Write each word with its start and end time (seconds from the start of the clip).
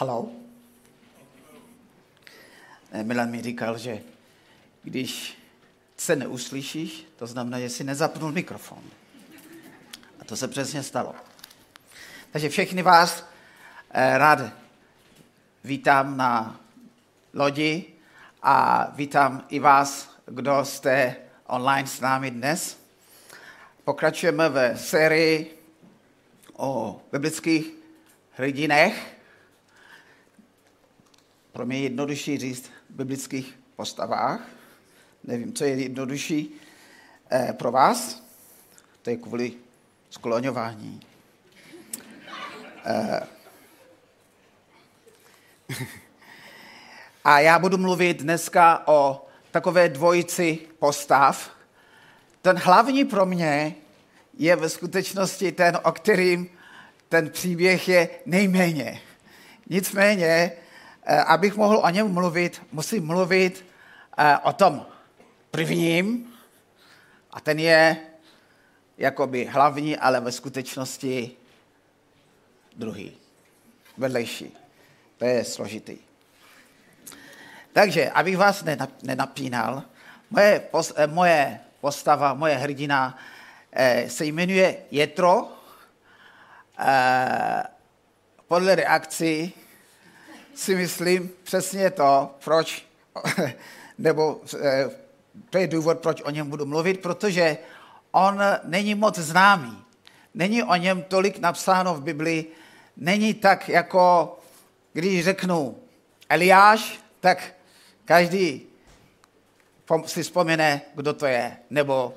Halo? 0.00 0.28
Milan 3.02 3.30
mi 3.30 3.42
říkal, 3.42 3.78
že 3.78 4.02
když 4.82 5.38
se 5.96 6.16
neuslyšíš, 6.16 7.06
to 7.16 7.26
znamená, 7.26 7.60
že 7.60 7.68
si 7.68 7.84
nezapnul 7.84 8.32
mikrofon. 8.32 8.82
A 10.20 10.24
to 10.24 10.36
se 10.36 10.48
přesně 10.48 10.82
stalo. 10.82 11.14
Takže 12.30 12.48
všechny 12.48 12.82
vás 12.82 13.24
eh, 13.90 14.18
rád 14.18 14.38
vítám 15.64 16.16
na 16.16 16.60
lodi 17.34 17.84
a 18.42 18.86
vítám 18.94 19.46
i 19.48 19.58
vás, 19.58 20.10
kdo 20.26 20.64
jste 20.64 21.16
online 21.46 21.88
s 21.88 22.00
námi 22.00 22.30
dnes. 22.30 22.78
Pokračujeme 23.84 24.48
ve 24.48 24.78
sérii 24.78 25.58
o 26.56 27.00
biblických 27.12 27.72
hrdinech. 28.36 29.17
Pro 31.58 31.66
mě 31.66 31.76
je 31.76 31.82
jednodušší 31.82 32.38
říct 32.38 32.70
biblických 32.90 33.58
postavách. 33.76 34.40
Nevím, 35.24 35.52
co 35.52 35.64
je 35.64 35.74
jednodušší 35.74 36.54
eh, 37.32 37.52
pro 37.52 37.72
vás. 37.72 38.22
To 39.02 39.10
je 39.10 39.16
kvůli 39.16 39.52
skloňování. 40.10 41.00
Eh, 42.84 43.20
a 47.24 47.40
já 47.40 47.58
budu 47.58 47.78
mluvit 47.78 48.22
dneska 48.22 48.82
o 48.88 49.26
takové 49.50 49.88
dvojici 49.88 50.58
postav. 50.78 51.50
Ten 52.42 52.56
hlavní 52.56 53.04
pro 53.04 53.26
mě 53.26 53.74
je 54.34 54.56
ve 54.56 54.68
skutečnosti 54.68 55.52
ten, 55.52 55.78
o 55.84 55.92
kterým 55.92 56.50
ten 57.08 57.30
příběh 57.30 57.88
je 57.88 58.08
nejméně. 58.26 59.00
Nicméně, 59.70 60.52
abych 61.16 61.56
mohl 61.56 61.80
o 61.84 61.90
něm 61.90 62.12
mluvit, 62.12 62.62
musím 62.72 63.06
mluvit 63.06 63.64
eh, 64.18 64.38
o 64.38 64.52
tom 64.52 64.86
prvním, 65.50 66.34
a 67.30 67.40
ten 67.40 67.58
je 67.58 67.96
jakoby 68.98 69.44
hlavní, 69.44 69.96
ale 69.96 70.20
ve 70.20 70.32
skutečnosti 70.32 71.30
druhý, 72.76 73.12
vedlejší. 73.96 74.56
To 75.18 75.24
je 75.24 75.44
složitý. 75.44 75.98
Takže, 77.72 78.10
abych 78.10 78.36
vás 78.36 78.64
nenapínal, 79.02 79.82
moje, 80.30 80.68
eh, 80.96 81.06
moje 81.06 81.60
postava, 81.80 82.34
moje 82.34 82.56
hrdina 82.56 83.18
Eh, 83.72 84.10
se 84.10 84.24
jmenuje 84.24 84.76
Jetro. 84.90 85.48
Eh, 86.78 87.62
podle 88.48 88.74
reakcí 88.74 89.54
si 90.58 90.74
myslím 90.74 91.30
přesně 91.42 91.90
to, 91.90 92.34
proč, 92.44 92.86
nebo 93.98 94.40
eh, 94.60 94.90
to 95.50 95.58
je 95.58 95.66
důvod, 95.66 95.98
proč 95.98 96.22
o 96.22 96.30
něm 96.30 96.50
budu 96.50 96.66
mluvit, 96.66 97.00
protože 97.00 97.58
on 98.10 98.42
není 98.64 98.94
moc 98.94 99.18
známý. 99.18 99.84
Není 100.34 100.62
o 100.62 100.76
něm 100.76 101.02
tolik 101.02 101.38
napsáno 101.38 101.94
v 101.94 102.02
Biblii, 102.02 102.52
není 102.96 103.34
tak 103.34 103.68
jako, 103.68 104.38
když 104.92 105.24
řeknu 105.24 105.78
Eliáš, 106.28 107.00
tak 107.20 107.54
každý 108.04 108.62
si 110.06 110.22
vzpomene, 110.22 110.82
kdo 110.94 111.12
to 111.12 111.26
je, 111.26 111.56
nebo 111.70 112.14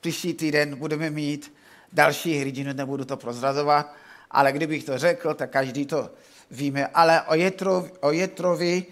Příští 0.00 0.34
týden 0.34 0.76
budeme 0.76 1.10
mít 1.10 1.54
další 1.92 2.38
hrdinu, 2.38 2.72
nebudu 2.72 3.04
to 3.04 3.16
prozrazovat, 3.16 3.94
ale 4.30 4.52
kdybych 4.52 4.84
to 4.84 4.98
řekl, 4.98 5.34
tak 5.34 5.50
každý 5.50 5.86
to 5.86 6.10
víme. 6.50 6.86
Ale 6.86 7.22
o, 7.22 7.34
Jetrovi, 7.34 7.90
o 8.00 8.12
Jetrovi 8.12 8.86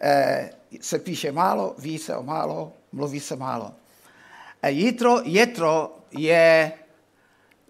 eh, 0.00 0.50
se 0.80 0.98
píše 0.98 1.32
málo, 1.32 1.74
ví 1.78 1.98
se 1.98 2.16
o 2.16 2.22
málo, 2.22 2.72
mluví 2.92 3.20
se 3.20 3.36
málo. 3.36 3.72
Eh, 4.62 4.70
Jetro, 4.70 5.20
Jetro 5.24 5.98
je, 6.10 6.72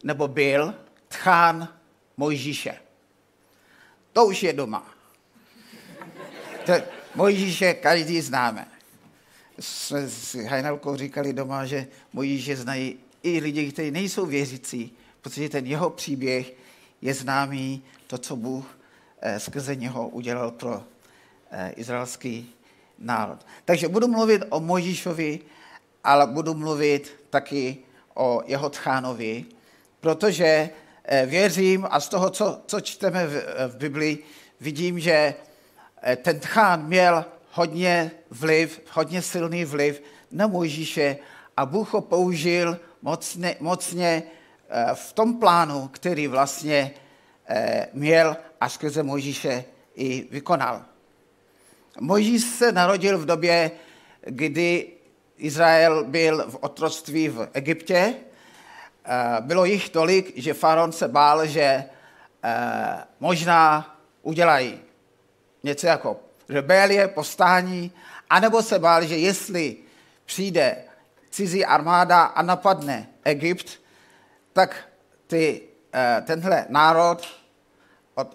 nebo 0.04 0.28
byl, 0.28 0.74
tchán 1.08 1.68
Mojžíše. 2.16 2.74
To 4.12 4.26
už 4.26 4.42
je 4.42 4.52
doma. 4.52 4.86
To, 6.66 6.72
Mojžíše 7.14 7.74
každý 7.74 8.20
známe 8.20 8.66
jsme 9.60 10.08
s 10.08 10.34
Hajnalkou 10.34 10.96
říkali 10.96 11.32
doma, 11.32 11.66
že 11.66 11.86
že 12.24 12.56
znají 12.56 12.98
i 13.22 13.40
lidi, 13.40 13.72
kteří 13.72 13.90
nejsou 13.90 14.26
věřící, 14.26 14.92
protože 15.20 15.48
ten 15.48 15.66
jeho 15.66 15.90
příběh 15.90 16.52
je 17.02 17.14
známý, 17.14 17.82
to, 18.06 18.18
co 18.18 18.36
Bůh 18.36 18.78
skrze 19.38 19.76
něho 19.76 20.08
udělal 20.08 20.50
pro 20.50 20.82
eh, 21.50 21.72
izraelský 21.76 22.54
národ. 22.98 23.46
Takže 23.64 23.88
budu 23.88 24.08
mluvit 24.08 24.42
o 24.48 24.60
Mojžíšovi, 24.60 25.40
ale 26.04 26.26
budu 26.26 26.54
mluvit 26.54 27.16
taky 27.30 27.78
o 28.14 28.42
jeho 28.46 28.70
tchánovi, 28.70 29.44
protože 30.00 30.70
eh, 31.04 31.26
věřím 31.26 31.86
a 31.90 32.00
z 32.00 32.08
toho, 32.08 32.30
co, 32.30 32.60
co 32.66 32.80
čteme 32.80 33.26
v, 33.26 33.44
v 33.68 33.76
Biblii, 33.76 34.24
vidím, 34.60 35.00
že 35.00 35.34
ten 36.22 36.40
tchán 36.40 36.86
měl 36.86 37.24
hodně 37.52 38.10
vliv, 38.30 38.80
hodně 38.92 39.22
silný 39.22 39.64
vliv 39.64 40.02
na 40.30 40.46
Mojžíše 40.46 41.16
a 41.56 41.66
Bůh 41.66 41.94
ho 41.94 42.00
použil 42.00 42.78
mocně, 43.02 43.56
mocně 43.60 44.22
eh, 44.68 44.86
v 44.94 45.12
tom 45.12 45.40
plánu, 45.40 45.88
který 45.88 46.26
vlastně 46.26 46.90
eh, 46.94 47.09
měl 47.92 48.36
a 48.60 48.68
skrze 48.68 49.02
Mojžíše 49.02 49.64
i 49.94 50.28
vykonal. 50.30 50.82
Mojžíš 52.00 52.42
se 52.42 52.72
narodil 52.72 53.18
v 53.18 53.26
době, 53.26 53.70
kdy 54.20 54.86
Izrael 55.36 56.04
byl 56.04 56.50
v 56.50 56.56
otroctví 56.60 57.28
v 57.28 57.48
Egyptě. 57.52 58.14
Eh, 59.04 59.36
bylo 59.40 59.64
jich 59.64 59.88
tolik, 59.88 60.32
že 60.36 60.54
faraon 60.54 60.92
se 60.92 61.08
bál, 61.08 61.46
že 61.46 61.84
možná 63.20 63.96
udělají 64.22 64.80
něco 65.62 65.86
jako 65.86 66.20
rebelie, 66.48 67.08
povstání, 67.08 67.92
anebo 68.30 68.62
se 68.62 68.78
bál, 68.78 69.04
že 69.04 69.16
jestli 69.16 69.76
přijde 70.24 70.76
cizí 71.30 71.64
armáda 71.64 72.22
a 72.22 72.42
napadne 72.42 73.08
Egypt, 73.24 73.80
tak 74.52 74.88
ty, 75.26 75.62
eh, 75.94 76.22
tenhle 76.26 76.66
národ 76.68 77.39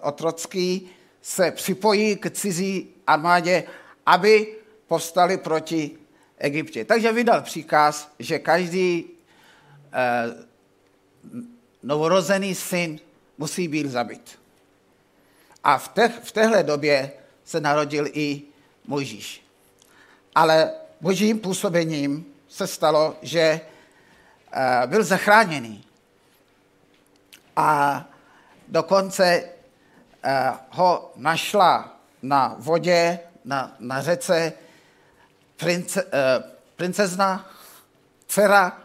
otrocký 0.02 0.88
se 1.22 1.50
připojí 1.50 2.16
k 2.16 2.30
cizí 2.30 2.88
armádě, 3.06 3.64
aby 4.06 4.54
povstali 4.86 5.38
proti 5.38 5.98
Egyptě. 6.38 6.84
Takže 6.84 7.12
vydal 7.12 7.42
příkaz, 7.42 8.12
že 8.18 8.38
každý 8.38 9.04
eh, 9.92 10.46
novorozený 11.82 12.54
syn 12.54 13.00
musí 13.38 13.68
být 13.68 13.86
zabit. 13.86 14.38
A 15.64 15.78
v, 15.78 15.88
te, 15.88 16.08
v 16.08 16.32
téhle 16.32 16.62
době 16.62 17.12
se 17.44 17.60
narodil 17.60 18.06
i 18.12 18.42
Mojžíš. 18.86 19.42
Ale 20.34 20.70
božím 21.00 21.38
působením 21.38 22.26
se 22.48 22.66
stalo, 22.66 23.16
že 23.22 23.60
eh, 24.52 24.86
byl 24.86 25.04
zachráněný. 25.04 25.84
A 27.56 28.04
dokonce 28.68 29.48
ho 30.70 31.12
našla 31.16 31.96
na 32.22 32.54
vodě, 32.58 33.18
na, 33.44 33.76
na 33.78 34.02
řece 34.02 34.52
prince, 35.56 36.04
eh, 36.12 36.42
princezna, 36.76 37.50
dcera, 38.26 38.78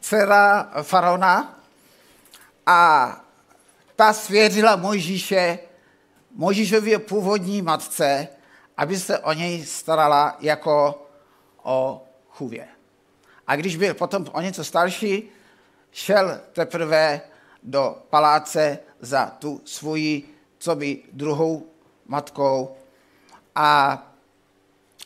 dcera 0.00 0.70
faraona 0.82 1.60
a 2.66 3.20
ta 3.96 4.12
svěřila 4.12 4.76
Mojžíše 4.76 5.58
Možíšově 6.38 6.98
původní 6.98 7.62
matce, 7.62 8.28
aby 8.76 8.98
se 8.98 9.18
o 9.18 9.32
něj 9.32 9.64
starala 9.66 10.36
jako 10.40 11.06
o 11.62 12.06
chůvě. 12.28 12.68
A 13.46 13.56
když 13.56 13.76
byl 13.76 13.94
potom 13.94 14.26
o 14.32 14.40
něco 14.40 14.64
starší, 14.64 15.30
šel 15.92 16.40
teprve 16.52 17.20
do 17.62 18.02
paláce 18.10 18.78
za 19.00 19.26
tu 19.26 19.60
svoji, 19.64 20.37
co 20.58 20.76
by 20.76 21.02
druhou 21.12 21.66
matkou. 22.06 22.76
A 23.54 24.02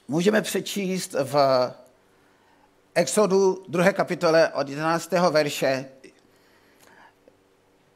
můžeme 0.08 0.42
přečíst 0.42 1.14
v 1.22 1.36
Exodu 2.94 3.64
2. 3.68 3.92
kapitole 3.92 4.48
od 4.48 4.68
11. 4.68 5.10
verše, 5.30 5.88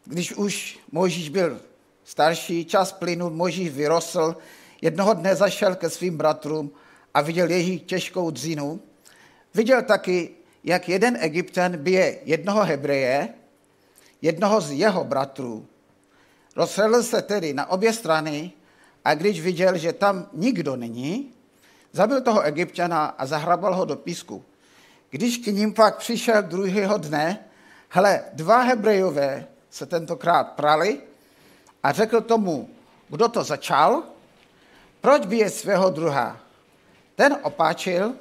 když 0.05 0.32
už 0.32 0.79
Možíš 0.93 1.29
byl 1.29 1.61
starší, 2.05 2.64
čas 2.64 2.93
plynul, 2.93 3.31
Možíš 3.31 3.70
vyrostl, 3.70 4.37
jednoho 4.82 5.14
dne 5.14 5.37
zašel 5.37 5.75
ke 5.75 5.91
svým 5.91 6.17
bratrům 6.17 6.70
a 7.14 7.20
viděl 7.20 7.50
jejich 7.50 7.82
těžkou 7.82 8.31
dřinu. 8.31 8.81
Viděl 9.55 9.82
taky, 9.82 10.31
jak 10.64 10.88
jeden 10.88 11.17
Egypten 11.20 11.76
bije 11.76 12.19
jednoho 12.25 12.64
Hebreje, 12.64 13.29
jednoho 14.23 14.61
z 14.61 14.70
jeho 14.73 15.05
bratrů. 15.05 15.67
Rozhledl 16.56 17.03
se 17.03 17.23
tedy 17.23 17.55
na 17.55 17.70
obě 17.70 17.93
strany 17.93 18.53
a 19.05 19.14
když 19.14 19.41
viděl, 19.41 19.79
že 19.79 19.93
tam 19.93 20.29
nikdo 20.32 20.76
není, 20.76 21.32
zabil 21.93 22.20
toho 22.20 22.43
egyptiana 22.43 23.06
a 23.06 23.26
zahrabal 23.26 23.75
ho 23.75 23.85
do 23.85 23.97
písku. 23.97 24.44
Když 25.11 25.38
k 25.38 25.47
ním 25.47 25.75
pak 25.75 25.97
přišel 25.97 26.43
druhého 26.43 26.99
dne, 26.99 27.44
hele, 27.88 28.25
dva 28.32 28.62
hebrejové 28.62 29.47
se 29.70 29.87
tentokrát 29.87 30.53
prali 30.53 31.00
a 31.82 31.93
řekl 31.93 32.20
tomu, 32.20 32.70
kdo 33.09 33.29
to 33.29 33.44
začal, 33.44 34.02
proč 35.00 35.23
je 35.29 35.50
svého 35.50 35.91
druha? 35.91 36.41
Ten 37.14 37.37
opáčil, 37.43 38.14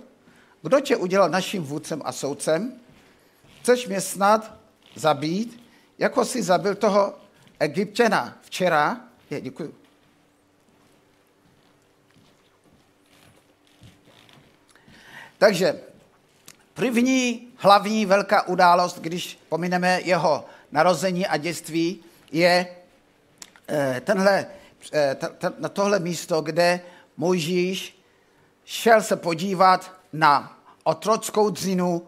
kdo 0.62 0.80
tě 0.80 0.96
udělal 0.96 1.30
naším 1.30 1.64
vůdcem 1.64 2.02
a 2.06 2.12
soudcem? 2.12 2.74
Chceš 3.62 3.88
mě 3.88 4.02
snad 4.02 4.54
zabít, 4.96 5.64
jako 6.00 6.26
si 6.26 6.44
zabil 6.44 6.76
toho 6.76 7.25
egyptěna 7.66 8.38
včera? 8.42 9.02
Je, 9.30 9.42
děkuji. 9.42 9.76
Takže 15.38 15.80
první 16.74 17.48
hlavní 17.58 18.06
velká 18.06 18.48
událost, 18.48 19.00
když 19.00 19.40
pomineme 19.50 20.02
jeho 20.02 20.46
narození 20.72 21.28
a 21.28 21.38
dětství, 21.38 22.04
je 22.32 22.68
eh, 23.70 24.02
tenhle, 24.06 24.46
eh, 24.94 25.18
na 25.60 25.70
tohle 25.70 26.00
místo, 26.00 26.42
kde 26.42 26.82
Mojžíš 27.18 28.02
šel 28.66 29.02
se 29.02 29.16
podívat 29.16 29.92
na 30.14 30.60
otrockou 30.84 31.50
dřinu 31.50 32.08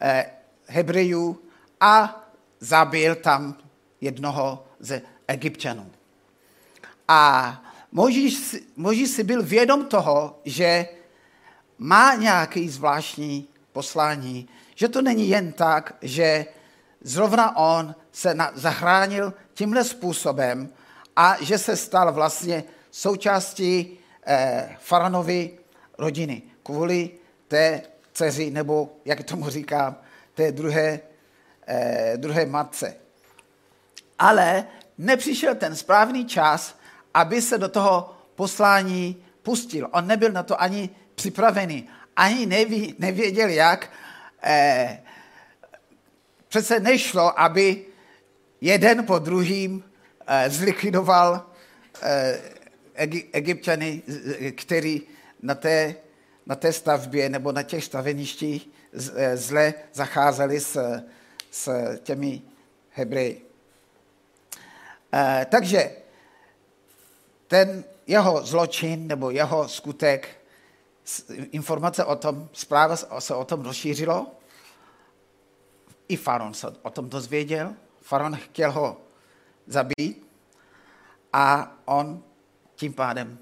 eh, 0.00 0.30
Hebrejů 0.66 1.40
a 1.80 2.24
zabil 2.60 3.14
tam 3.14 3.58
jednoho 4.00 4.64
ze 4.82 5.02
Egyptianů. 5.28 5.90
A 7.08 7.62
Mojžíš, 7.92 8.56
Mojžíš 8.76 9.10
si 9.10 9.24
byl 9.24 9.42
vědom 9.42 9.84
toho, 9.84 10.40
že 10.44 10.88
má 11.78 12.14
nějaký 12.14 12.68
zvláštní 12.68 13.48
poslání, 13.72 14.48
že 14.74 14.88
to 14.88 15.02
není 15.02 15.28
jen 15.28 15.52
tak, 15.52 15.94
že 16.02 16.46
zrovna 17.00 17.56
on 17.56 17.94
se 18.12 18.34
na, 18.34 18.52
zachránil 18.54 19.34
tímhle 19.54 19.84
způsobem 19.84 20.68
a 21.16 21.36
že 21.40 21.58
se 21.58 21.76
stal 21.76 22.12
vlastně 22.12 22.64
součástí 22.90 23.98
eh, 24.26 24.76
faranovy 24.80 25.58
rodiny 25.98 26.42
kvůli 26.62 27.10
té 27.48 27.82
dceři, 28.12 28.50
nebo 28.50 28.92
jak 29.04 29.24
tomu 29.24 29.48
říkám, 29.48 29.96
té 30.34 30.52
druhé, 30.52 31.00
eh, 31.66 32.12
druhé 32.16 32.46
matce. 32.46 33.01
Ale 34.18 34.66
nepřišel 34.98 35.54
ten 35.54 35.76
správný 35.76 36.24
čas, 36.26 36.78
aby 37.14 37.42
se 37.42 37.58
do 37.58 37.68
toho 37.68 38.16
poslání 38.34 39.24
pustil. 39.42 39.88
On 39.92 40.06
nebyl 40.06 40.32
na 40.32 40.42
to 40.42 40.62
ani 40.62 40.90
připravený, 41.14 41.88
ani 42.16 42.46
neví, 42.46 42.94
nevěděl 42.98 43.48
jak. 43.48 43.90
Eh, 44.42 45.02
přece 46.48 46.80
nešlo, 46.80 47.40
aby 47.40 47.84
jeden 48.60 49.06
po 49.06 49.18
druhým 49.18 49.84
eh, 50.26 50.50
zlikvidoval 50.50 51.46
eh, 52.02 52.40
egyptiany, 53.32 54.02
který 54.56 55.02
na 55.42 55.54
té, 55.54 55.94
na 56.46 56.54
té 56.54 56.72
stavbě 56.72 57.28
nebo 57.28 57.52
na 57.52 57.62
těch 57.62 57.84
staveništích 57.84 58.68
eh, 59.16 59.36
zle 59.36 59.74
zacházeli 59.92 60.60
s, 60.60 61.02
s 61.50 61.70
těmi 62.02 62.42
Hebreji. 62.90 63.51
Takže 65.48 65.96
ten 67.46 67.84
jeho 68.06 68.46
zločin 68.46 69.06
nebo 69.06 69.30
jeho 69.30 69.68
skutek, 69.68 70.28
informace 71.50 72.04
o 72.04 72.16
tom, 72.16 72.48
zpráva 72.52 72.96
se 72.96 73.34
o 73.34 73.44
tom 73.44 73.62
rozšířilo, 73.62 74.26
i 76.08 76.16
Faron 76.16 76.54
se 76.54 76.66
o 76.82 76.90
tom 76.90 77.08
dozvěděl, 77.08 77.74
Faron 78.00 78.36
chtěl 78.36 78.72
ho 78.72 79.00
zabít 79.66 80.26
a 81.32 81.76
on 81.84 82.22
tím 82.74 82.92
pádem 82.92 83.38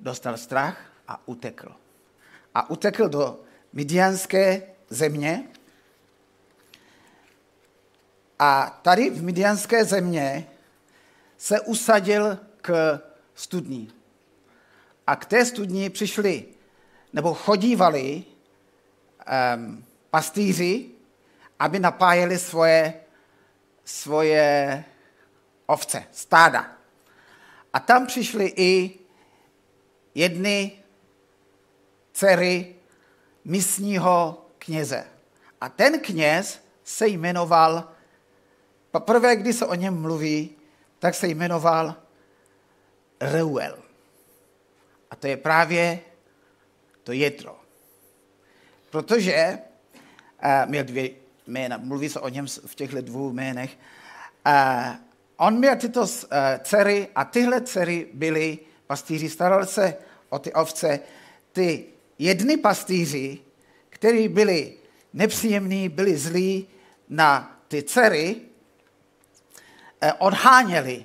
dostal 0.00 0.36
strach 0.36 0.78
a 1.08 1.28
utekl. 1.28 1.72
A 2.54 2.70
utekl 2.70 3.08
do 3.08 3.40
Midianské 3.72 4.62
země. 4.88 5.44
A 8.38 8.80
tady 8.82 9.10
v 9.10 9.22
Midianské 9.22 9.84
země 9.84 10.46
se 11.44 11.60
usadil 11.60 12.38
k 12.62 13.00
studní. 13.34 13.92
A 15.06 15.16
k 15.16 15.24
té 15.24 15.44
studni 15.44 15.90
přišli, 15.90 16.44
nebo 17.12 17.34
chodívali 17.34 18.24
um, 19.54 19.84
pastýři, 20.10 20.90
aby 21.58 21.78
napájeli 21.78 22.38
svoje, 22.38 22.94
svoje 23.84 24.84
ovce, 25.66 26.04
stáda. 26.12 26.72
A 27.72 27.80
tam 27.80 28.06
přišly 28.06 28.52
i 28.56 28.98
jedny 30.14 30.72
dcery 32.12 32.74
místního 33.44 34.46
kněze. 34.58 35.04
A 35.60 35.68
ten 35.68 36.00
kněz 36.00 36.60
se 36.84 37.08
jmenoval, 37.08 37.88
poprvé, 38.90 39.36
kdy 39.36 39.52
se 39.52 39.66
o 39.66 39.74
něm 39.74 40.00
mluví, 40.00 40.56
tak 41.04 41.14
se 41.14 41.28
jmenoval 41.28 41.94
Reuel. 43.20 43.78
A 45.10 45.16
to 45.16 45.26
je 45.26 45.36
právě 45.36 46.00
to 47.02 47.12
jetro. 47.12 47.60
Protože 48.90 49.58
uh, 50.44 50.70
měl 50.70 50.84
dvě 50.84 51.10
jména, 51.46 51.76
mluví 51.76 52.08
se 52.08 52.20
o 52.20 52.28
něm 52.28 52.46
v 52.46 52.74
těchto 52.74 53.00
dvou 53.00 53.30
jménech. 53.30 53.78
Uh, 54.46 54.96
on 55.36 55.58
měl 55.58 55.76
tyto 55.76 56.00
uh, 56.00 56.08
dcery 56.62 57.08
a 57.14 57.24
tyhle 57.24 57.60
dcery 57.60 58.08
byly 58.12 58.58
pastýři, 58.86 59.28
starali 59.28 59.66
se 59.66 59.96
o 60.28 60.38
ty 60.38 60.52
ovce. 60.52 61.00
Ty 61.52 61.84
jedny 62.18 62.56
pastýři, 62.56 63.38
kteří 63.88 64.28
byli 64.28 64.76
nepříjemní, 65.12 65.88
byli 65.88 66.16
zlí 66.16 66.68
na 67.08 67.60
ty 67.68 67.82
dcery, 67.82 68.40
odháněli 70.12 71.04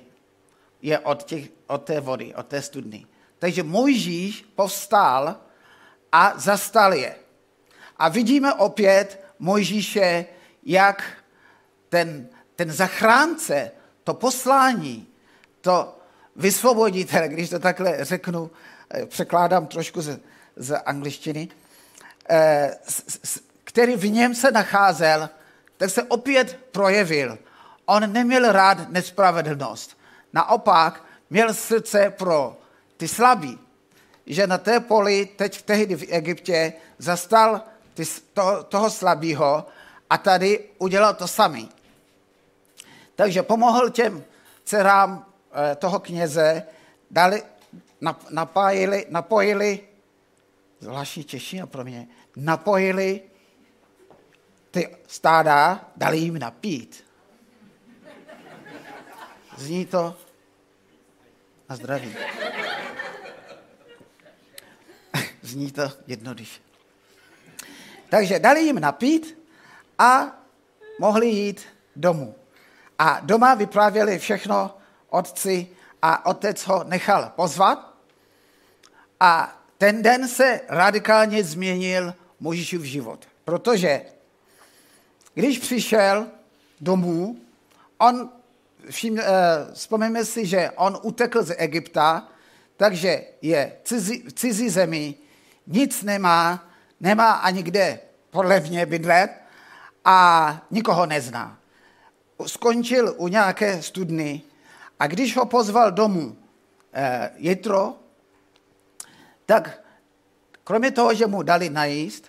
je 0.82 0.98
od, 0.98 1.22
těch, 1.22 1.48
od 1.66 1.84
té 1.84 2.00
vody, 2.00 2.34
od 2.34 2.46
té 2.46 2.62
studny. 2.62 3.06
Takže 3.38 3.62
Mojžíš 3.62 4.44
povstal 4.54 5.36
a 6.12 6.32
zastal 6.36 6.94
je. 6.94 7.14
A 7.96 8.08
vidíme 8.08 8.54
opět 8.54 9.24
Mojžíše, 9.38 10.26
jak 10.62 11.04
ten, 11.88 12.28
ten 12.56 12.72
zachránce, 12.72 13.70
to 14.04 14.14
poslání, 14.14 15.06
to 15.60 15.98
vysvoboditel, 16.36 17.28
když 17.28 17.50
to 17.50 17.58
takhle 17.58 18.04
řeknu, 18.04 18.50
eh, 18.90 19.06
překládám 19.06 19.66
trošku 19.66 20.00
z, 20.02 20.20
z 20.56 20.76
angličtiny, 20.76 21.48
eh, 22.30 22.78
který 23.64 23.96
v 23.96 24.10
něm 24.10 24.34
se 24.34 24.50
nacházel, 24.50 25.28
tak 25.76 25.90
se 25.90 26.02
opět 26.02 26.58
projevil. 26.72 27.38
On 27.90 28.12
neměl 28.12 28.52
rád 28.52 28.90
nespravedlnost. 28.90 29.98
Naopak 30.32 31.04
měl 31.30 31.54
srdce 31.54 32.10
pro 32.18 32.56
ty 32.96 33.08
slabí. 33.08 33.58
Že 34.26 34.46
na 34.46 34.58
té 34.58 34.80
poli, 34.80 35.26
teď 35.26 35.62
tehdy 35.62 35.96
v 35.96 36.06
Egyptě, 36.12 36.72
zastal 36.98 37.60
ty, 37.94 38.04
to, 38.34 38.62
toho 38.62 38.90
slabého 38.90 39.66
a 40.10 40.18
tady 40.18 40.68
udělal 40.78 41.14
to 41.14 41.28
samý. 41.28 41.70
Takže 43.16 43.42
pomohl 43.42 43.90
těm 43.90 44.24
dcerám 44.64 45.26
eh, 45.52 45.74
toho 45.74 45.98
kněze, 46.00 46.62
dali, 47.10 47.42
napájili, 48.30 49.06
napojili, 49.08 49.80
zvláštní 50.80 51.24
čeština 51.24 51.66
pro 51.66 51.84
mě, 51.84 52.08
napojili 52.36 53.20
ty 54.70 54.96
stáda, 55.06 55.90
dali 55.96 56.18
jim 56.18 56.38
napít. 56.38 57.09
Zní 59.60 59.86
to 59.86 60.16
na 61.68 61.76
zdraví. 61.76 62.16
Zní 65.42 65.72
to 65.72 65.92
jednoduše. 66.06 66.60
Takže 68.08 68.38
dali 68.38 68.62
jim 68.62 68.80
napít 68.80 69.38
a 69.98 70.40
mohli 70.98 71.26
jít 71.26 71.66
domů. 71.96 72.34
A 72.98 73.20
doma 73.20 73.54
vyprávěli 73.54 74.18
všechno 74.18 74.78
otci 75.08 75.68
a 76.02 76.26
otec 76.26 76.66
ho 76.66 76.84
nechal 76.84 77.32
pozvat. 77.36 77.94
A 79.20 79.60
ten 79.78 80.02
den 80.02 80.28
se 80.28 80.60
radikálně 80.68 81.44
změnil 81.44 82.14
Možíšův 82.40 82.82
život. 82.82 83.28
Protože 83.44 84.02
když 85.34 85.58
přišel 85.58 86.28
domů, 86.80 87.40
on 87.98 88.39
všim, 88.90 89.14
uh, 89.14 89.20
vzpomeňme 89.72 90.24
si, 90.24 90.46
že 90.46 90.70
on 90.76 90.98
utekl 91.02 91.42
z 91.42 91.54
Egypta, 91.58 92.28
takže 92.76 93.24
je 93.42 93.72
cizí, 93.84 94.22
v 94.28 94.32
cizí 94.32 94.68
zemi, 94.68 95.14
nic 95.66 96.02
nemá, 96.02 96.68
nemá 97.00 97.32
ani 97.32 97.62
kde 97.62 98.00
podle 98.30 98.60
mě 98.60 98.86
bydlet 98.86 99.30
a 100.04 100.66
nikoho 100.70 101.06
nezná. 101.06 101.58
Skončil 102.46 103.14
u 103.16 103.28
nějaké 103.28 103.82
studny 103.82 104.42
a 104.98 105.06
když 105.06 105.36
ho 105.36 105.46
pozval 105.46 105.92
domů 105.92 106.36
eh, 106.92 107.30
Jitro, 107.36 107.94
tak 109.46 109.80
kromě 110.64 110.90
toho, 110.90 111.14
že 111.14 111.26
mu 111.26 111.42
dali 111.42 111.70
najíst, 111.70 112.24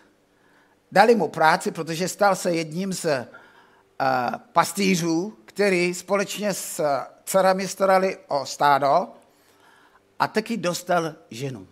dali 0.91 1.15
mu 1.15 1.27
práci, 1.27 1.71
protože 1.71 2.07
stal 2.07 2.35
se 2.35 2.51
jedním 2.51 2.93
z 2.93 3.05
uh, 3.05 3.21
pastýřů, 4.53 5.37
který 5.53 5.93
společně 5.93 6.53
s 6.53 6.83
dcerami 7.25 7.67
starali 7.67 8.17
o 8.27 8.45
stádo 8.45 9.07
a 10.19 10.27
taky 10.27 10.57
dostal 10.57 11.15
ženu. 11.29 11.67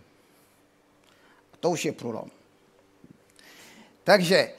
To 1.60 1.70
už 1.70 1.84
je 1.84 1.92
průlom. 1.92 2.30
Takže 4.04 4.52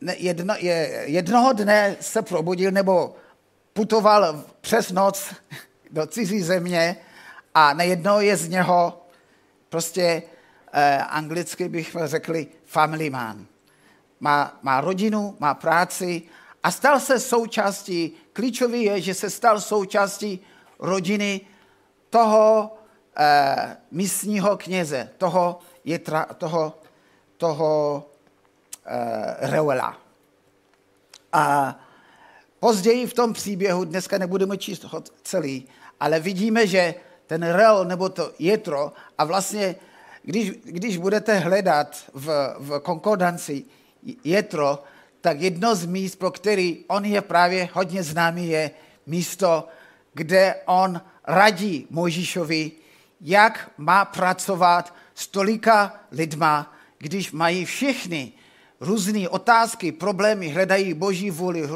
jedno, 0.00 0.54
je, 0.58 1.04
jednoho 1.06 1.52
dne 1.52 1.96
se 2.00 2.22
probudil 2.22 2.70
nebo 2.70 3.16
putoval 3.72 4.44
přes 4.60 4.92
noc 4.92 5.34
do 5.90 6.06
cizí 6.06 6.42
země 6.42 6.96
a 7.54 7.74
najednou 7.74 8.20
je 8.20 8.36
z 8.36 8.48
něho 8.48 9.06
prostě 9.68 10.22
eh, 10.72 10.98
anglicky 10.98 11.68
bych 11.68 11.96
řekli 12.04 12.46
family 12.64 13.10
man. 13.10 13.46
Má, 14.20 14.58
má 14.62 14.80
rodinu, 14.80 15.36
má 15.38 15.54
práci 15.54 16.22
a 16.62 16.70
stal 16.70 17.00
se 17.00 17.20
součástí, 17.20 18.16
klíčový 18.36 18.82
je, 18.84 19.00
že 19.00 19.14
se 19.14 19.30
stal 19.30 19.60
součástí 19.60 20.40
rodiny 20.78 21.40
toho 22.10 22.76
eh, 23.16 23.76
místního 23.90 24.56
kněze, 24.56 25.08
toho, 25.18 25.58
jetra, 25.84 26.26
toho, 26.36 26.78
toho 27.36 28.04
eh, 28.84 29.48
Reuela. 29.48 29.96
A 31.32 31.76
později 32.60 33.06
v 33.06 33.14
tom 33.14 33.32
příběhu, 33.32 33.84
dneska 33.84 34.18
nebudeme 34.18 34.56
číst 34.56 34.84
ho 34.84 35.02
celý, 35.22 35.68
ale 36.00 36.20
vidíme, 36.20 36.66
že 36.66 36.94
ten 37.26 37.42
Rel 37.42 37.84
nebo 37.84 38.08
to 38.08 38.32
Jetro 38.38 38.92
a 39.18 39.24
vlastně, 39.24 39.76
když, 40.22 40.50
když 40.64 40.96
budete 40.96 41.38
hledat 41.38 41.96
v, 42.14 42.56
v 42.58 42.80
konkordanci 42.80 43.64
Jetro, 44.24 44.84
tak 45.26 45.40
jedno 45.40 45.74
z 45.74 45.86
míst, 45.86 46.16
pro 46.16 46.30
který 46.30 46.84
on 46.86 47.04
je 47.04 47.20
právě 47.20 47.68
hodně 47.72 48.02
známý, 48.02 48.48
je 48.48 48.70
místo, 49.06 49.68
kde 50.14 50.54
on 50.66 51.00
radí 51.24 51.86
Mojžíšovi, 51.90 52.72
jak 53.20 53.70
má 53.76 54.04
pracovat 54.04 54.94
s 55.14 55.26
tolika 55.26 56.00
lidma, 56.12 56.74
když 56.98 57.32
mají 57.32 57.64
všechny 57.64 58.32
různé 58.80 59.28
otázky, 59.28 59.92
problémy, 59.92 60.48
hledají 60.48 60.94
boží 60.94 61.30
vůli, 61.30 61.68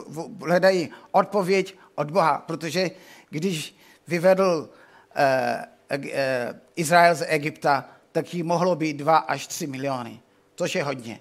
hledají 0.46 0.90
odpověď 1.10 1.74
od 1.94 2.10
Boha, 2.10 2.38
protože 2.46 2.90
když 3.30 3.76
vyvedl 4.08 4.70
eh, 5.14 5.66
eh, 5.90 6.60
Izrael 6.76 7.14
z 7.14 7.26
Egypta, 7.28 7.88
tak 8.12 8.34
jí 8.34 8.42
mohlo 8.42 8.76
být 8.76 8.96
dva 8.96 9.16
až 9.16 9.46
tři 9.46 9.66
miliony, 9.66 10.20
což 10.54 10.74
je 10.74 10.84
hodně. 10.84 11.20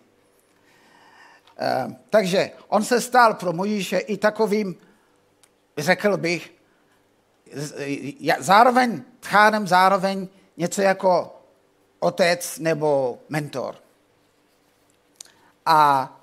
Eh, 1.61 1.95
takže 2.09 2.51
on 2.67 2.83
se 2.83 3.01
stal 3.01 3.33
pro 3.33 3.53
Mojíše 3.53 3.97
i 3.97 4.17
takovým, 4.17 4.75
řekl 5.77 6.17
bych, 6.17 6.53
zároveň 8.39 9.03
tchánem, 9.19 9.67
zároveň 9.67 10.27
něco 10.57 10.81
jako 10.81 11.35
otec 11.99 12.59
nebo 12.59 13.19
mentor. 13.29 13.75
A 15.65 16.15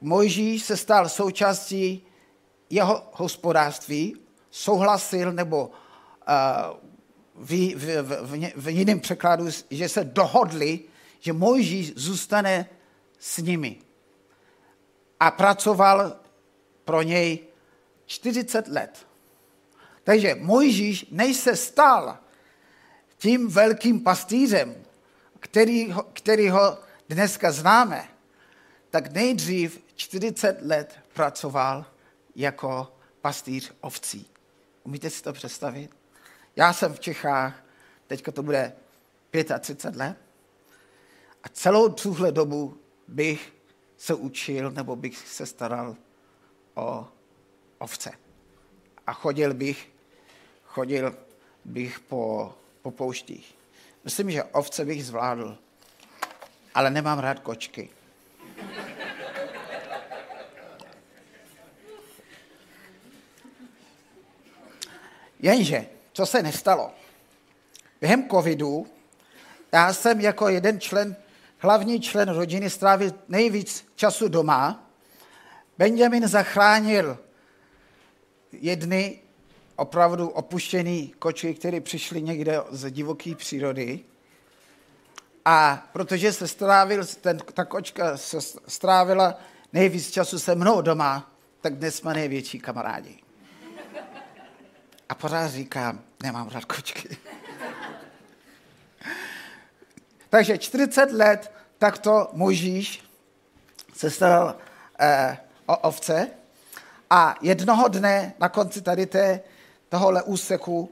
Mojžíš 0.00 0.62
se 0.64 0.76
stal 0.76 1.08
součástí 1.08 2.06
jeho 2.70 3.08
hospodářství, 3.12 4.16
souhlasil 4.50 5.32
nebo 5.32 5.66
uh, 5.66 5.74
v, 7.34 7.74
v, 7.74 8.02
v, 8.02 8.52
v 8.56 8.68
jiném 8.68 9.00
překladu, 9.00 9.46
že 9.70 9.88
se 9.88 10.04
dohodli, 10.04 10.80
že 11.20 11.32
Mojžíš 11.32 11.92
zůstane 11.96 12.68
s 13.24 13.38
nimi. 13.38 13.80
A 15.20 15.30
pracoval 15.30 16.16
pro 16.84 17.02
něj 17.02 17.38
40 18.06 18.68
let. 18.68 19.06
Takže 20.04 20.34
Mojžíš 20.34 21.06
než 21.10 21.36
se 21.36 21.56
stal 21.56 22.18
tím 23.16 23.48
velkým 23.48 24.00
pastýřem, 24.00 24.74
který, 25.40 25.94
který 26.12 26.48
ho 26.48 26.78
dneska 27.08 27.52
známe, 27.52 28.08
tak 28.90 29.12
nejdřív 29.12 29.80
40 29.94 30.58
let 30.62 30.98
pracoval 31.12 31.86
jako 32.36 32.96
pastýř 33.20 33.72
ovcí. 33.80 34.30
Umíte 34.82 35.10
si 35.10 35.22
to 35.22 35.32
představit? 35.32 35.90
Já 36.56 36.72
jsem 36.72 36.94
v 36.94 37.00
Čechách, 37.00 37.64
teďka 38.06 38.32
to 38.32 38.42
bude 38.42 38.72
35 39.60 39.96
let, 39.96 40.16
a 41.42 41.48
celou 41.48 41.88
tuhle 41.88 42.32
dobu 42.32 42.83
bych 43.08 43.52
se 43.96 44.14
učil 44.14 44.70
nebo 44.70 44.96
bych 44.96 45.18
se 45.18 45.46
staral 45.46 45.96
o 46.74 47.08
ovce. 47.78 48.12
A 49.06 49.12
chodil 49.12 49.54
bych, 49.54 49.90
chodil 50.64 51.16
bych 51.64 52.00
po, 52.00 52.54
po 52.82 52.90
pouštích. 52.90 53.54
Myslím, 54.04 54.30
že 54.30 54.44
ovce 54.44 54.84
bych 54.84 55.06
zvládl, 55.06 55.58
ale 56.74 56.90
nemám 56.90 57.18
rád 57.18 57.38
kočky. 57.38 57.90
Jenže, 65.40 65.86
co 66.12 66.26
se 66.26 66.42
nestalo? 66.42 66.92
Během 68.00 68.28
covidu 68.28 68.86
já 69.74 69.92
jsem 69.92 70.20
jako 70.20 70.48
jeden 70.48 70.80
člen 70.80 71.16
hlavní 71.64 72.00
člen 72.00 72.28
rodiny 72.28 72.70
strávil 72.70 73.12
nejvíc 73.28 73.86
času 73.94 74.28
doma. 74.28 74.90
Benjamin 75.78 76.28
zachránil 76.28 77.18
jedny 78.52 79.20
opravdu 79.76 80.28
opuštěný 80.28 81.14
kočky, 81.18 81.54
které 81.54 81.80
přišly 81.80 82.22
někde 82.22 82.60
z 82.70 82.90
divoké 82.90 83.34
přírody. 83.34 84.00
A 85.44 85.88
protože 85.92 86.32
se 86.32 86.48
strávil, 86.48 87.04
ten, 87.20 87.38
ta 87.38 87.64
kočka 87.64 88.16
se 88.16 88.40
strávila 88.68 89.38
nejvíc 89.72 90.10
času 90.10 90.38
se 90.38 90.54
mnou 90.54 90.82
doma, 90.82 91.32
tak 91.60 91.76
dnes 91.76 91.96
jsme 91.96 92.14
největší 92.14 92.58
kamarádi. 92.58 93.18
A 95.08 95.14
pořád 95.14 95.48
říkám, 95.48 96.00
nemám 96.22 96.48
rád 96.48 96.64
kočky. 96.64 97.16
Takže 100.34 100.58
40 100.58 101.12
let 101.12 101.52
takto 101.78 102.30
Možíš 102.32 103.04
se 103.94 104.10
staral 104.10 104.56
eh, 104.98 105.38
o 105.66 105.76
ovce 105.76 106.30
a 107.10 107.34
jednoho 107.40 107.88
dne 107.88 108.34
na 108.38 108.48
konci 108.48 108.82
tady 108.82 109.06
té, 109.06 109.40
tohohle 109.88 110.22
úseku 110.22 110.90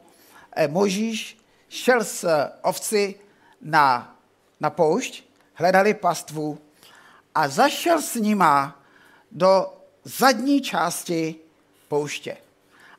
eh, 0.56 0.68
Možíš 0.68 1.38
šel 1.68 2.04
s 2.04 2.22
ovci 2.62 3.14
na, 3.60 4.14
na 4.60 4.70
poušť, 4.70 5.24
hledali 5.54 5.94
pastvu 5.94 6.58
a 7.34 7.48
zašel 7.48 8.02
s 8.02 8.14
nima 8.14 8.78
do 9.30 9.74
zadní 10.04 10.62
části 10.62 11.34
pouště. 11.88 12.36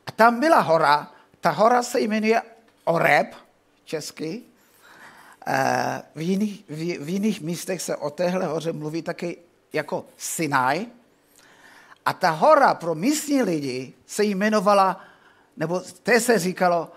A 0.08 0.12
tam 0.12 0.40
byla 0.40 0.60
hora, 0.60 1.12
ta 1.40 1.50
hora 1.50 1.84
se 1.84 2.00
jmenuje 2.00 2.42
Oreb, 2.84 3.28
česky, 3.86 4.44
v 6.16 6.22
jiných, 6.22 6.64
v, 6.70 6.98
v 6.98 7.10
jiných 7.10 7.42
místech 7.42 7.82
se 7.82 7.96
o 7.96 8.10
téhle 8.10 8.46
hoře 8.46 8.74
mluví 8.74 9.02
taky 9.02 9.38
jako 9.74 10.06
Sinai. 10.18 10.86
A 12.06 12.14
ta 12.14 12.30
hora 12.30 12.74
pro 12.74 12.96
místní 12.96 13.44
lidi 13.44 13.94
se 14.06 14.24
jmenovala, 14.24 15.02
nebo 15.58 15.80
té 15.80 16.20
se 16.20 16.40
říkalo 16.40 16.92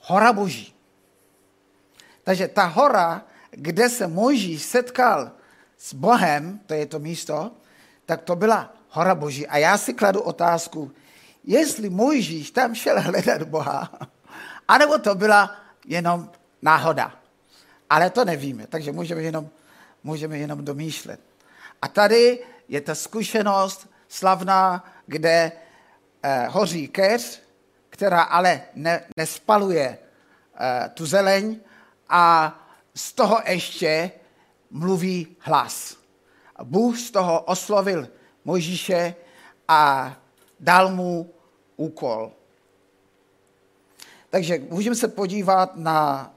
Hora 0.00 0.32
Boží. 0.32 0.74
Takže 2.24 2.48
ta 2.48 2.64
hora, 2.64 3.22
kde 3.50 3.88
se 3.88 4.06
Mojžíš 4.06 4.62
setkal 4.62 5.30
s 5.78 5.94
Bohem, 5.94 6.60
to 6.66 6.74
je 6.74 6.86
to 6.86 6.98
místo, 6.98 7.50
tak 8.06 8.22
to 8.22 8.36
byla 8.36 8.72
hora 8.90 9.14
Boží. 9.14 9.46
A 9.46 9.58
já 9.58 9.78
si 9.78 9.94
kladu 9.94 10.20
otázku, 10.20 10.92
jestli 11.44 11.90
Mojžíš 11.90 12.50
tam 12.50 12.74
šel 12.74 13.00
hledat 13.00 13.42
Boha, 13.42 13.92
anebo 14.68 14.98
to 14.98 15.14
byla 15.14 15.56
jenom 15.86 16.30
náhoda. 16.62 17.16
Ale 17.90 18.10
to 18.10 18.24
nevíme, 18.24 18.66
takže 18.66 18.92
můžeme 18.92 19.22
jenom, 19.22 19.48
můžeme 20.02 20.38
jenom 20.38 20.64
domýšlet. 20.64 21.20
A 21.82 21.88
tady 21.88 22.38
je 22.68 22.80
ta 22.80 22.94
zkušenost 22.94 23.88
slavná, 24.08 24.84
kde 25.06 25.52
eh, 26.22 26.46
hoří 26.48 26.88
keř, 26.88 27.42
která 27.90 28.22
ale 28.22 28.62
ne, 28.74 29.04
nespaluje 29.16 29.98
eh, 29.98 30.88
tu 30.94 31.06
zeleň 31.06 31.60
a 32.08 32.54
z 32.94 33.12
toho 33.12 33.40
ještě 33.46 34.10
mluví 34.70 35.36
hlas. 35.40 35.96
Bůh 36.62 36.98
z 36.98 37.10
toho 37.10 37.40
oslovil 37.40 38.08
Mojžíše 38.44 39.14
a 39.68 40.12
dal 40.60 40.90
mu 40.90 41.30
úkol. 41.76 42.32
Takže 44.30 44.58
můžeme 44.70 44.96
se 44.96 45.08
podívat 45.08 45.76
na 45.76 46.30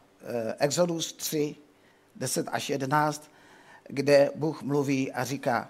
Exodus 0.60 1.14
3, 1.14 1.56
10 2.16 2.48
až 2.52 2.70
11, 2.70 3.32
kde 3.88 4.32
Bůh 4.36 4.62
mluví 4.62 5.12
a 5.12 5.24
říká, 5.24 5.68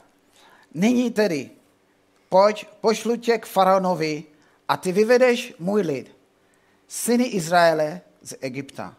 nyní 0.73 1.11
tedy 1.11 1.49
pojď, 2.29 2.65
pošlu 2.81 3.15
tě 3.15 3.37
k 3.37 3.45
faraonovi 3.45 4.23
a 4.67 4.77
ty 4.77 4.91
vyvedeš 4.91 5.53
můj 5.59 5.81
lid, 5.81 6.15
syny 6.87 7.23
Izraele 7.23 8.01
z 8.21 8.35
Egypta. 8.41 8.95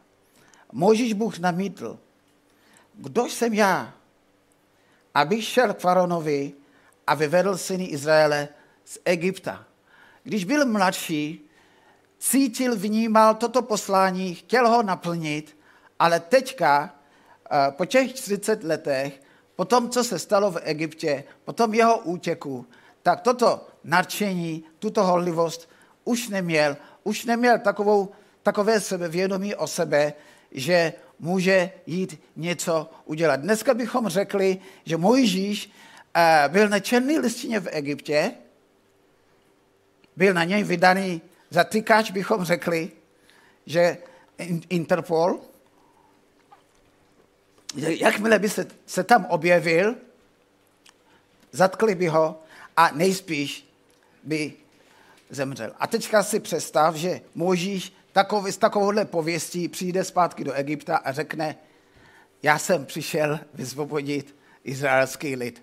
Možíš 0.73 1.12
Bůh 1.12 1.38
namítl, 1.38 1.99
kdo 2.95 3.25
jsem 3.25 3.55
já, 3.55 3.95
abych 5.14 5.45
šel 5.45 5.75
k 5.75 5.79
faraonovi 5.79 6.52
a 7.07 7.14
vyvedl 7.14 7.57
syny 7.57 7.85
Izraele 7.85 8.49
z 8.85 8.99
Egypta. 9.05 9.64
Když 10.23 10.45
byl 10.45 10.67
mladší, 10.67 11.50
cítil, 12.21 12.77
vnímal 12.77 13.35
toto 13.35 13.62
poslání, 13.62 14.35
chtěl 14.35 14.69
ho 14.69 14.83
naplnit, 14.83 15.57
ale 15.99 16.21
teďka, 16.21 16.95
eh, 17.50 17.71
po 17.71 17.85
těch 17.85 18.15
40 18.15 18.65
letech, 18.65 19.21
po 19.57 19.65
tom, 19.65 19.91
co 19.91 20.05
se 20.05 20.19
stalo 20.19 20.50
v 20.50 20.61
Egyptě, 20.62 21.25
po 21.45 21.53
tom 21.53 21.75
jeho 21.75 21.99
útěku, 21.99 22.67
tak 23.03 23.21
toto 23.21 23.69
nadšení, 23.85 24.65
tuto 24.79 25.03
horlivost 25.03 25.69
už 26.05 26.29
neměl, 26.29 26.77
už 27.05 27.25
neměl 27.25 27.59
takovou, 27.59 28.09
takové 28.43 28.81
sebevědomí 28.81 29.55
o 29.55 29.67
sebe, 29.67 30.12
že 30.53 30.93
může 31.19 31.71
jít 31.87 32.21
něco 32.37 32.91
udělat. 33.05 33.41
Dneska 33.41 33.75
bychom 33.75 34.09
řekli, 34.09 34.59
že 34.85 34.97
Mojžíš 34.97 35.71
eh, 36.15 36.45
byl 36.49 36.69
na 36.69 36.81
černé 36.81 37.19
listině 37.19 37.61
v 37.61 37.69
Egyptě, 37.71 38.33
byl 40.17 40.35
na 40.35 40.45
něj 40.45 40.62
vydaný 40.62 41.23
zatýkač, 41.50 42.11
bychom 42.11 42.45
řekli, 42.45 42.90
že 43.66 43.99
Interpol, 44.69 45.40
jakmile 47.75 48.38
by 48.38 48.49
se, 48.49 48.66
se 48.87 49.04
tam 49.04 49.26
objevil, 49.26 49.95
zatkli 51.52 51.95
by 51.95 52.07
ho 52.07 52.42
a 52.76 52.90
nejspíš 52.90 53.66
by 54.23 54.52
zemřel. 55.30 55.73
A 55.78 55.87
teďka 55.87 56.23
si 56.23 56.40
představ, 56.40 56.95
že 56.95 57.21
Možíš 57.35 57.92
takový, 58.13 58.52
s 58.52 58.56
takovouhle 58.56 59.04
pověstí 59.04 59.69
přijde 59.69 60.04
zpátky 60.04 60.45
do 60.45 60.52
Egypta 60.52 60.97
a 60.97 61.13
řekne, 61.13 61.56
já 62.43 62.58
jsem 62.58 62.86
přišel 62.86 63.41
vysvobodit 63.54 64.36
izraelský 64.65 65.36
lid. 65.36 65.63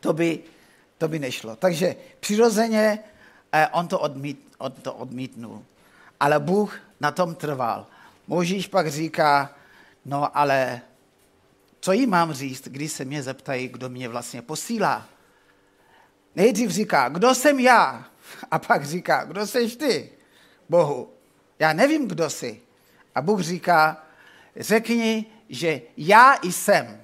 To 0.00 0.12
by, 0.12 0.38
to 0.98 1.08
by 1.08 1.18
nešlo. 1.18 1.56
Takže 1.56 1.96
přirozeně 2.20 2.98
on 3.72 3.88
to, 3.88 3.98
odmít, 3.98 4.54
on 4.58 4.72
to 4.72 4.94
odmítnul. 4.94 5.64
Ale 6.20 6.38
Bůh 6.38 6.80
na 7.00 7.10
tom 7.10 7.34
trval. 7.34 7.86
Možíš 8.26 8.66
pak 8.66 8.88
říká, 8.88 9.54
no 10.04 10.38
ale 10.38 10.80
co 11.80 11.92
jí 11.92 12.06
mám 12.06 12.32
říct, 12.32 12.68
když 12.68 12.92
se 12.92 13.04
mě 13.04 13.22
zeptají, 13.22 13.68
kdo 13.68 13.88
mě 13.88 14.08
vlastně 14.08 14.42
posílá? 14.42 15.06
Nejdřív 16.36 16.70
říká, 16.70 17.08
kdo 17.08 17.34
jsem 17.34 17.60
já? 17.60 18.04
A 18.50 18.58
pak 18.58 18.86
říká, 18.86 19.24
kdo 19.24 19.46
jsi 19.46 19.76
ty? 19.76 20.12
Bohu, 20.68 21.10
já 21.58 21.72
nevím, 21.72 22.08
kdo 22.08 22.30
jsi. 22.30 22.60
A 23.14 23.22
Bůh 23.22 23.40
říká, 23.40 24.04
řekni, 24.56 25.26
že 25.48 25.80
já 25.96 26.36
jsem. 26.42 27.00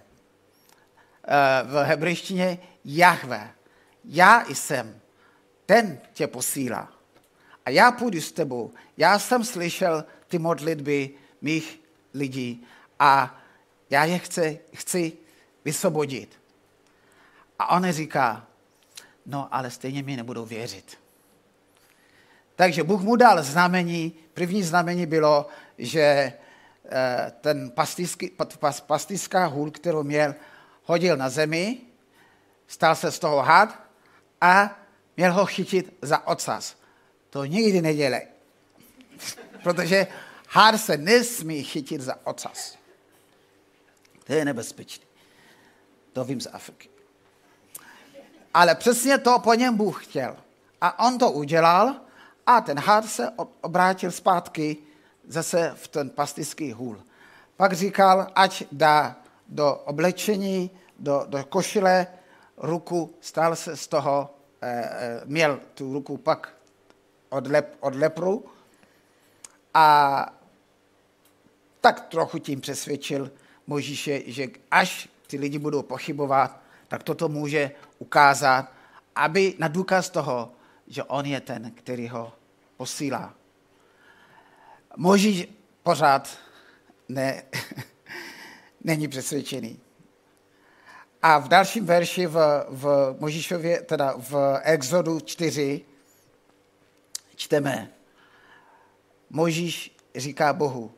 Eh, 1.25 1.63
v 1.65 1.85
hebrejštině 1.85 2.59
Jahve. 2.85 3.51
Já 4.05 4.45
jsem. 4.49 5.00
Ten 5.71 5.99
tě 6.13 6.27
posílá. 6.27 6.93
A 7.67 7.71
já 7.71 7.93
půjdu 7.93 8.21
s 8.21 8.33
tebou. 8.33 8.71
Já 8.97 9.19
jsem 9.19 9.45
slyšel 9.45 10.05
ty 10.29 10.39
modlitby 10.39 11.11
mých 11.41 11.81
lidí 12.15 12.67
a 12.99 13.41
já 13.91 14.05
je 14.05 14.19
chci, 14.19 14.61
chci 14.75 15.13
vysvobodit. 15.65 16.41
A 17.59 17.77
on 17.77 17.93
říká, 17.93 18.47
no 19.27 19.49
ale 19.55 19.71
stejně 19.71 20.03
mi 20.03 20.17
nebudou 20.17 20.45
věřit. 20.45 20.99
Takže 22.57 22.83
Bůh 22.83 23.01
mu 23.01 23.17
dal 23.17 23.43
znamení. 23.43 24.13
První 24.35 24.63
znamení 24.63 25.07
bylo, 25.07 25.47
že 25.79 26.01
eh, 26.03 27.33
ten 27.41 27.73
pastýřská 28.87 29.47
hůl, 29.47 29.71
kterou 29.71 30.03
měl, 30.03 30.35
hodil 30.85 31.17
na 31.17 31.29
zemi, 31.29 31.79
stal 32.67 32.95
se 32.95 33.11
z 33.11 33.19
toho 33.19 33.43
had 33.43 33.79
a 34.41 34.80
měl 35.21 35.33
ho 35.33 35.47
chytit 35.47 35.97
za 36.03 36.27
ocas. 36.27 36.77
To 37.31 37.45
nikdy 37.45 37.83
nedělej. 37.83 38.27
Protože 39.63 40.07
had 40.49 40.81
se 40.81 40.97
nesmí 40.97 41.65
chytit 41.65 42.01
za 42.01 42.17
ocas. 42.25 42.79
To 44.25 44.33
je 44.33 44.45
nebezpečné. 44.45 45.05
To 46.13 46.25
vím 46.25 46.41
z 46.41 46.49
Afriky. 46.53 46.89
Ale 48.55 48.75
přesně 48.75 49.19
to 49.19 49.39
po 49.39 49.55
něm 49.55 49.77
Bůh 49.77 50.05
chtěl. 50.05 50.37
A 50.81 51.07
on 51.07 51.19
to 51.19 51.31
udělal 51.31 51.97
a 52.47 52.61
ten 52.61 52.79
had 52.79 53.05
se 53.05 53.31
obrátil 53.61 54.11
zpátky 54.11 54.77
zase 55.29 55.73
v 55.77 55.89
ten 55.89 56.11
pastický 56.11 56.73
hůl. 56.73 57.03
Pak 57.57 57.73
říkal, 57.73 58.27
ať 58.35 58.65
dá 58.73 59.17
do 59.49 59.75
oblečení, 59.75 60.71
do, 60.99 61.25
do 61.29 61.45
košile 61.45 62.07
ruku, 62.57 63.15
stál 63.21 63.57
se 63.57 63.77
z 63.77 63.87
toho, 63.87 64.40
měl 65.25 65.61
tu 65.75 65.93
ruku 65.93 66.17
pak 66.17 66.55
od, 67.29 67.47
lep, 67.47 67.77
od 67.81 67.95
lepru 67.95 68.45
a 69.75 70.37
tak 71.81 72.01
trochu 72.01 72.39
tím 72.39 72.61
přesvědčil 72.61 73.31
Možíše, 73.71 74.23
že 74.27 74.47
až 74.71 75.09
ty 75.27 75.39
lidi 75.39 75.59
budou 75.59 75.83
pochybovat, 75.83 76.63
tak 76.89 77.03
toto 77.03 77.29
může 77.29 77.71
ukázat, 77.99 78.73
aby 79.17 79.55
na 79.59 79.69
důkaz 79.69 80.11
toho, 80.11 80.53
že 80.87 81.05
on 81.05 81.27
je 81.27 81.41
ten, 81.41 81.71
který 81.71 82.09
ho 82.09 82.33
posílá. 82.77 83.35
Moží 84.97 85.57
pořád 85.83 86.39
ne, 87.09 87.43
není 88.85 89.09
přesvědčený. 89.09 89.81
A 91.23 91.39
v 91.39 91.49
dalším 91.49 91.87
verši 91.87 92.27
v, 92.27 92.67
v 92.69 93.17
Možíšově, 93.19 93.83
teda 93.83 94.15
v 94.19 94.61
Exodu 94.63 95.21
4, 95.21 95.85
čteme, 97.37 97.93
Možíš 99.31 99.97
říká 100.17 100.53
Bohu, 100.53 100.95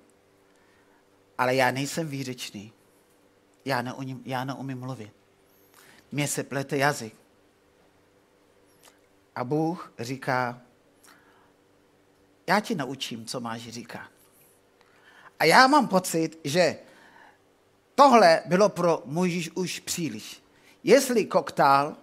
ale 1.39 1.55
já 1.55 1.71
nejsem 1.71 2.09
výřečný. 2.09 2.73
Já 3.65 3.83
neumím, 3.83 4.23
já 4.25 4.45
neumím 4.45 4.79
mluvit. 4.79 5.13
Mně 6.13 6.29
se 6.29 6.43
plete 6.43 6.77
jazyk. 6.77 7.15
A 9.35 9.45
Bůh 9.45 9.93
říká, 9.99 10.63
já 12.47 12.61
ti 12.61 12.75
naučím, 12.75 13.27
co 13.27 13.41
máš 13.41 13.69
říkat. 13.69 14.09
A 15.39 15.45
já 15.45 15.67
mám 15.67 15.89
pocit, 15.89 16.39
že 16.45 16.79
tohle 17.95 18.43
bylo 18.47 18.69
pro 18.69 19.03
Mojžíš 19.05 19.51
už 19.55 19.81
příliš. 19.81 20.43
Jestli 20.85 21.25
koktál, 21.25 21.97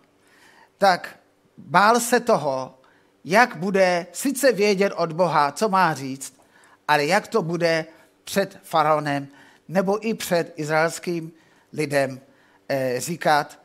tak 0.78 1.20
bál 1.58 2.00
se 2.00 2.20
toho, 2.20 2.80
jak 3.26 3.56
bude 3.56 4.08
sice 4.14 4.52
vědět 4.52 4.94
od 4.96 5.14
Boha, 5.14 5.52
co 5.52 5.70
má 5.70 5.94
říct, 5.94 6.40
ale 6.88 7.06
jak 7.06 7.28
to 7.28 7.42
bude 7.42 7.86
před 8.24 8.60
faraonem 8.64 9.28
nebo 9.68 10.08
i 10.08 10.14
před 10.14 10.54
izraelským 10.56 11.32
lidem 11.74 12.22
eh, 12.70 12.96
říkat, 13.00 13.60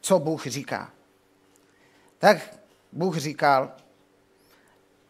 co 0.00 0.18
Bůh 0.18 0.46
říká. 0.46 0.90
Tak 2.18 2.56
Bůh 2.92 3.16
říkal, 3.16 3.72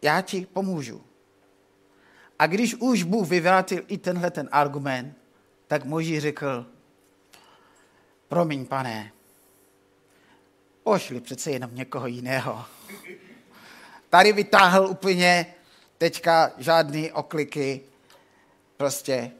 já 0.01 0.21
ti 0.21 0.47
pomůžu. 0.53 1.03
A 2.39 2.47
když 2.47 2.75
už 2.75 3.03
Bůh 3.03 3.27
vyvrátil 3.27 3.83
i 3.87 3.97
tenhle 3.97 4.31
ten 4.31 4.49
argument, 4.51 5.17
tak 5.71 5.85
Moží 5.85 6.19
řekl, 6.19 6.65
promiň 8.27 8.65
pane, 8.65 9.11
pošli 10.83 11.21
přece 11.21 11.51
jenom 11.51 11.75
někoho 11.75 12.07
jiného. 12.07 12.65
Tady 14.09 14.33
vytáhl 14.33 14.87
úplně 14.87 15.45
teďka 15.97 16.51
žádný 16.57 17.11
okliky, 17.11 17.81
prostě. 18.77 19.31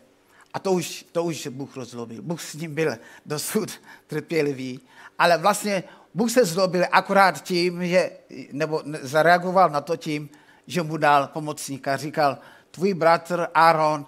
A 0.54 0.60
to 0.60 0.72
už, 0.72 1.06
to 1.12 1.24
už 1.24 1.48
Bůh 1.48 1.76
rozlobil. 1.76 2.22
Bůh 2.22 2.42
s 2.42 2.54
ním 2.54 2.76
byl 2.76 2.96
dosud 3.26 3.82
trpělivý, 4.08 4.80
ale 5.20 5.38
vlastně 5.38 5.84
Bůh 6.14 6.32
se 6.32 6.46
zlobil 6.46 6.86
akorát 6.92 7.44
tím, 7.44 7.88
že, 7.88 8.12
nebo 8.52 8.84
zareagoval 9.02 9.70
na 9.70 9.82
to 9.82 9.98
tím, 9.98 10.30
že 10.68 10.84
mu 10.84 10.98
dal 10.98 11.28
pomocníka. 11.28 11.98
Říkal, 11.98 12.38
tvůj 12.72 12.94
bratr 12.94 13.48
Aaron 13.54 14.06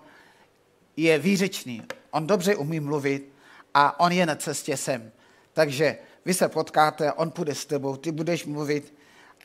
je 0.97 1.19
výřečný, 1.19 1.83
on 2.13 2.27
dobře 2.27 2.55
umí 2.55 2.79
mluvit 2.79 3.33
a 3.73 3.99
on 3.99 4.11
je 4.11 4.25
na 4.25 4.35
cestě 4.35 4.77
sem. 4.77 5.11
Takže 5.53 5.97
vy 6.25 6.33
se 6.33 6.49
potkáte, 6.49 7.13
on 7.13 7.31
půjde 7.31 7.55
s 7.55 7.65
tebou, 7.65 7.97
ty 7.97 8.11
budeš 8.11 8.45
mluvit 8.45 8.93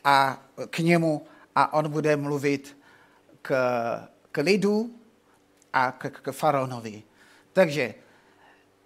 a 0.03 0.43
k 0.69 0.79
němu 0.79 1.25
a 1.55 1.73
on 1.73 1.89
bude 1.91 2.15
mluvit 2.15 2.77
k, 3.41 3.51
k 4.31 4.37
lidu 4.37 4.91
a 5.73 5.91
k, 5.91 6.09
k 6.09 6.31
faraonovi. 6.31 7.03
Takže 7.53 7.93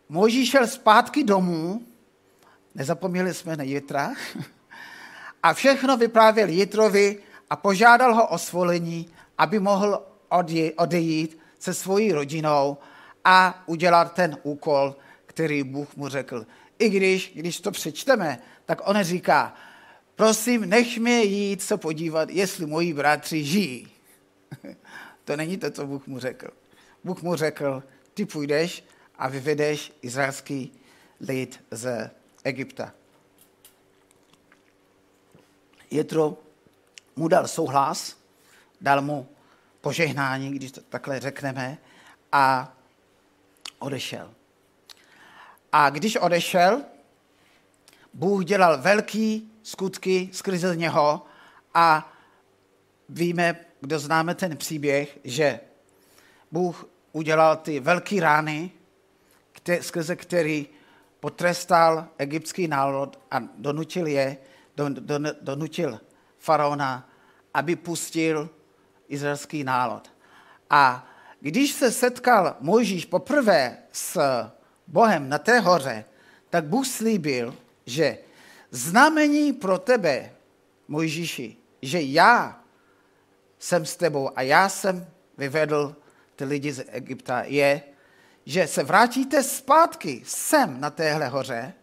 Mojžíš 0.10 0.50
šel 0.50 0.68
zpátky 0.68 1.24
domů, 1.24 1.82
nezapomněli 2.76 3.34
jsme 3.34 3.56
na 3.58 3.64
Jitra, 3.64 4.12
a 5.44 5.54
všechno 5.54 5.98
vyprávěl 5.98 6.50
Jitrovi 6.50 7.18
a 7.50 7.56
požádal 7.56 8.16
ho 8.16 8.28
o 8.28 8.38
svolení, 8.38 9.10
aby 9.38 9.60
mohl 9.60 10.04
odejít 10.76 11.40
se 11.60 11.74
svojí 11.74 12.12
rodinou 12.12 12.78
a 13.26 13.64
udělat 13.66 14.14
ten 14.14 14.38
úkol, 14.44 14.96
který 15.26 15.64
Bůh 15.64 15.96
mu 15.96 16.08
řekl. 16.10 16.46
I 16.80 16.90
když, 16.90 17.32
když 17.36 17.60
to 17.60 17.72
přečteme, 17.72 18.40
tak 18.66 18.88
on 18.90 19.04
říká, 19.04 19.56
prosím, 20.16 20.70
nech 20.70 20.98
mě 20.98 21.22
jít 21.22 21.62
se 21.62 21.78
podívat, 21.78 22.30
jestli 22.30 22.66
moji 22.66 22.94
bratři 22.94 23.44
žijí. 23.44 23.88
to 25.26 25.38
není 25.38 25.58
to, 25.58 25.72
co 25.72 25.88
Bůh 25.88 26.08
mu 26.08 26.20
řekl. 26.20 26.48
Bůh 27.04 27.22
mu 27.22 27.36
řekl, 27.36 27.84
ty 28.14 28.26
půjdeš 28.26 28.84
a 29.18 29.28
vyvedeš 29.28 29.94
izraelský 30.02 30.72
lid 31.20 31.64
z 31.72 32.10
Egypta. 32.44 32.94
Jetro 35.92 36.38
mu 37.16 37.28
dal 37.28 37.48
souhlas, 37.48 38.18
dal 38.82 39.02
mu 39.02 39.28
požehnání, 39.82 40.52
když 40.52 40.72
to 40.72 40.82
takhle 40.82 41.20
řekneme, 41.20 41.78
a 42.32 42.76
odešel. 43.84 44.34
A 45.72 45.90
když 45.90 46.16
odešel, 46.16 46.84
Bůh 48.14 48.46
dělal 48.46 48.78
velký 48.78 49.52
skutky 49.64 50.30
skrze 50.32 50.76
něho 50.76 51.26
a 51.74 52.14
víme, 53.10 53.66
kdo 53.82 54.00
známe 54.00 54.36
ten 54.36 54.58
příběh, 54.58 55.20
že 55.24 55.60
Bůh 56.52 56.86
udělal 57.12 57.56
ty 57.56 57.80
velké 57.80 58.22
rány, 58.22 58.72
skrze 59.82 60.16
který 60.16 60.68
potrestal 61.20 62.08
egyptský 62.18 62.68
národ 62.68 63.20
a 63.32 63.40
donutil 63.58 64.08
je, 64.08 64.38
donutil 65.42 66.00
faraona, 66.38 67.10
aby 67.54 67.76
pustil 67.76 68.50
izraelský 69.08 69.64
národ. 69.64 70.12
A 70.70 71.08
když 71.44 71.72
se 71.72 71.92
setkal 71.92 72.56
Mojžíš 72.60 73.06
poprvé 73.06 73.78
s 73.92 74.20
Bohem 74.88 75.30
na 75.30 75.38
té 75.38 75.60
hoře, 75.60 76.06
tak 76.50 76.66
Bůh 76.66 76.88
slíbil, 76.88 77.56
že 77.86 78.18
znamení 78.72 79.54
pro 79.54 79.78
tebe, 79.78 80.32
Mojžíši, 80.88 81.58
že 81.82 82.02
já 82.02 82.64
jsem 83.60 83.86
s 83.86 83.96
tebou 83.96 84.32
a 84.36 84.42
já 84.42 84.70
jsem 84.70 85.08
vyvedl 85.38 85.96
ty 86.36 86.46
lidi 86.46 86.74
z 86.74 86.86
Egypta, 86.88 87.44
je, 87.44 87.82
že 88.46 88.68
se 88.68 88.84
vrátíte 88.84 89.44
zpátky 89.44 90.22
sem 90.26 90.80
na 90.80 90.90
téhle 90.90 91.28
hoře 91.28 91.74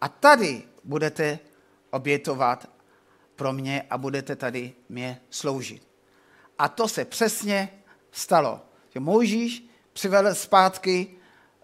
a 0.00 0.08
tady 0.08 0.62
budete 0.84 1.38
obětovat 1.90 2.70
pro 3.36 3.52
mě 3.52 3.82
a 3.90 3.98
budete 3.98 4.36
tady 4.36 4.72
mě 4.88 5.20
sloužit. 5.30 5.88
A 6.58 6.68
to 6.68 6.88
se 6.88 7.04
přesně 7.04 7.68
stalo, 8.12 8.71
že 8.94 9.00
Mojžíš 9.00 9.68
přivedl 9.92 10.34
zpátky 10.34 11.08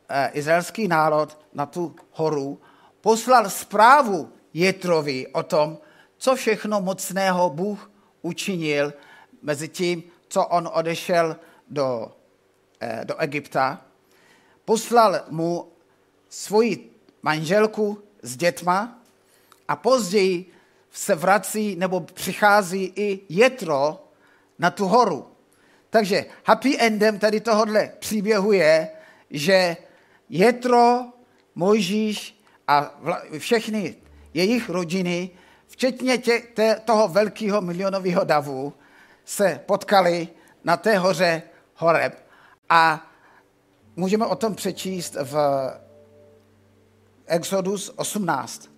eh, 0.08 0.30
izraelský 0.32 0.88
národ 0.88 1.38
na 1.52 1.66
tu 1.66 1.96
horu, 2.10 2.60
poslal 3.00 3.50
zprávu 3.50 4.32
Jetrovi 4.54 5.26
o 5.26 5.42
tom, 5.42 5.78
co 6.18 6.36
všechno 6.36 6.80
mocného 6.80 7.50
Bůh 7.50 7.90
učinil 8.22 8.92
mezi 9.42 9.68
tím, 9.68 10.02
co 10.28 10.46
on 10.46 10.68
odešel 10.72 11.36
do, 11.68 12.16
eh, 12.80 13.04
do 13.04 13.16
Egypta. 13.16 13.80
Poslal 14.64 15.20
mu 15.30 15.72
svoji 16.28 16.90
manželku 17.22 18.02
s 18.22 18.36
dětma 18.36 18.98
a 19.68 19.76
později 19.76 20.52
se 20.90 21.14
vrací 21.14 21.76
nebo 21.76 22.00
přichází 22.00 22.92
i 22.96 23.20
Jetro 23.28 24.08
na 24.58 24.70
tu 24.70 24.86
horu. 24.86 25.37
Takže 25.98 26.26
happy 26.44 26.78
endem 26.80 27.18
tady 27.18 27.40
tohohle 27.40 27.90
příběhu 27.98 28.52
je, 28.52 28.88
že 29.30 29.76
Jetro, 30.28 31.00
Mojžíš 31.54 32.42
a 32.68 33.00
všechny 33.38 33.96
jejich 34.34 34.68
rodiny, 34.68 35.30
včetně 35.66 36.18
tě, 36.18 36.42
té, 36.54 36.80
toho 36.84 37.08
velkého 37.08 37.60
milionového 37.60 38.24
davu, 38.24 38.72
se 39.24 39.60
potkali 39.66 40.28
na 40.64 40.76
té 40.76 40.98
hoře 40.98 41.42
Horeb. 41.74 42.26
A 42.68 43.10
můžeme 43.96 44.26
o 44.26 44.36
tom 44.36 44.54
přečíst 44.54 45.16
v 45.22 45.36
Exodus 47.26 47.92
18. 47.96 48.70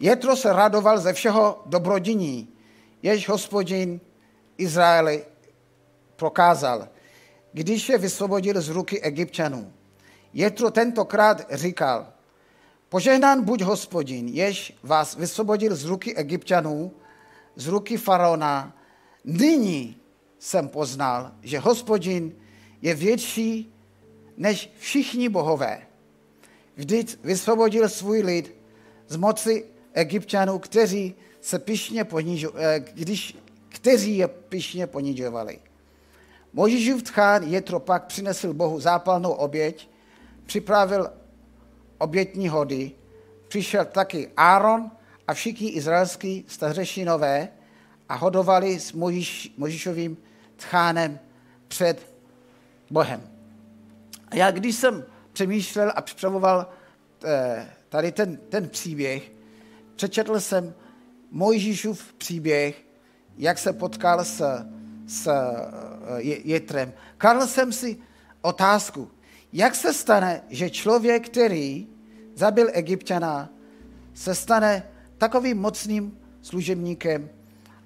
Jetro 0.00 0.36
se 0.36 0.52
radoval 0.52 0.98
ze 0.98 1.12
všeho 1.12 1.62
dobrodiní, 1.66 2.48
jež 3.02 3.28
hospodin 3.28 4.00
Izraeli 4.58 5.24
prokázal, 6.16 6.88
když 7.52 7.88
je 7.88 7.98
vysvobodil 7.98 8.60
z 8.60 8.68
ruky 8.68 9.02
egyptianů. 9.02 9.72
Jetro 10.32 10.70
tentokrát 10.70 11.46
říkal, 11.50 12.06
požehnán 12.88 13.44
buď 13.44 13.62
hospodin, 13.62 14.28
jež 14.28 14.74
vás 14.82 15.16
vysvobodil 15.16 15.76
z 15.76 15.84
ruky 15.84 16.16
egyptianů, 16.16 16.92
z 17.56 17.66
ruky 17.66 17.96
faraona. 17.96 18.76
Nyní 19.24 19.96
jsem 20.38 20.68
poznal, 20.68 21.32
že 21.42 21.58
hospodin 21.58 22.32
je 22.82 22.94
větší 22.94 23.74
než 24.36 24.70
všichni 24.78 25.28
bohové. 25.28 25.82
Vždyť 26.76 27.18
vysvobodil 27.24 27.88
svůj 27.88 28.22
lid 28.22 28.56
z 29.08 29.16
moci 29.16 29.64
egyptianů, 29.92 30.58
kteří 30.58 31.14
se 31.40 31.58
pišně 31.58 32.04
ponižo, 32.04 32.52
eh, 32.56 32.80
když, 32.92 33.36
kteří 33.68 34.16
je 34.16 34.28
pišně 34.28 34.86
ponižovali. 34.86 35.58
Možíšův 36.56 37.02
tchán 37.02 37.42
Jetro 37.42 37.80
pak 37.80 38.06
přinesl 38.06 38.54
Bohu 38.54 38.80
zápalnou 38.80 39.32
oběť, 39.32 39.90
připravil 40.46 41.10
obětní 41.98 42.48
hody, 42.48 42.92
přišel 43.48 43.84
taky 43.84 44.30
Áron 44.36 44.90
a 45.28 45.34
všichni 45.34 45.68
izraelský 45.68 46.44
stařešinové 46.48 47.48
a 48.08 48.14
hodovali 48.14 48.80
s 48.80 48.92
Možíš, 48.92 49.54
Možíšovým 49.56 50.16
tchánem 50.56 51.18
před 51.68 52.12
Bohem. 52.90 53.22
A 54.28 54.36
já 54.36 54.50
když 54.50 54.76
jsem 54.76 55.04
přemýšlel 55.32 55.92
a 55.96 56.02
připravoval 56.02 56.66
eh, 57.24 57.68
tady 57.88 58.12
ten, 58.12 58.36
ten 58.36 58.68
příběh, 58.68 59.32
přečetl 59.96 60.40
jsem 60.40 60.74
Mojžíšův 61.30 62.12
příběh, 62.12 62.84
jak 63.38 63.58
se 63.58 63.72
potkal 63.72 64.24
s, 64.24 64.66
s 65.06 65.26
eh, 65.26 66.22
Jetrem. 66.22 66.92
Kladl 67.18 67.46
jsem 67.46 67.72
si 67.72 67.96
otázku, 68.42 69.10
jak 69.52 69.74
se 69.74 69.92
stane, 69.92 70.42
že 70.48 70.70
člověk, 70.70 71.28
který 71.28 71.88
zabil 72.34 72.68
egyptiana, 72.72 73.48
se 74.14 74.34
stane 74.34 74.82
takovým 75.18 75.58
mocným 75.58 76.18
služebníkem 76.42 77.30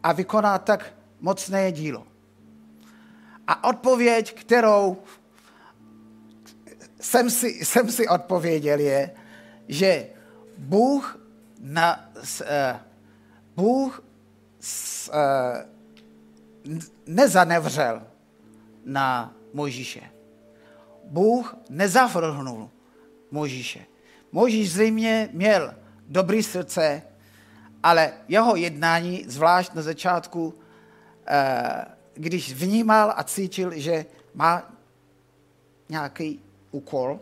a 0.03 0.13
vykoná 0.13 0.59
tak 0.59 0.95
mocné 1.21 1.73
dílo. 1.73 2.07
A 3.47 3.65
odpověď, 3.65 4.35
kterou 4.35 4.97
jsem 7.01 7.31
si, 7.31 7.49
jsem 7.49 7.91
si 7.91 8.09
odpověděl, 8.09 8.79
je, 8.79 9.11
že 9.69 10.07
Bůh 10.59 11.21
na, 11.61 12.11
uh, 12.15 12.47
Bůh 13.57 14.03
s, 14.61 15.09
uh, 15.09 15.15
nezanevřel 17.07 18.03
na 18.85 19.35
Mojžíše. 19.53 20.01
Bůh 21.05 21.57
nezavrhnul 21.71 22.71
Mojžíše. 23.31 23.87
Mojžíš 24.33 24.73
zřejmě 24.73 25.29
měl 25.33 25.75
dobrý 26.09 26.43
srdce, 26.43 27.03
ale 27.83 28.13
jeho 28.29 28.57
jednání, 28.57 29.25
zvlášť 29.29 29.75
na 29.75 29.83
začátku, 29.83 30.47
uh, 30.47 30.55
když 32.15 32.53
vnímal 32.53 33.13
a 33.17 33.25
cítil, 33.25 33.73
že 33.75 34.07
má 34.35 34.73
nějaký 35.89 36.41
úkol, 36.71 37.21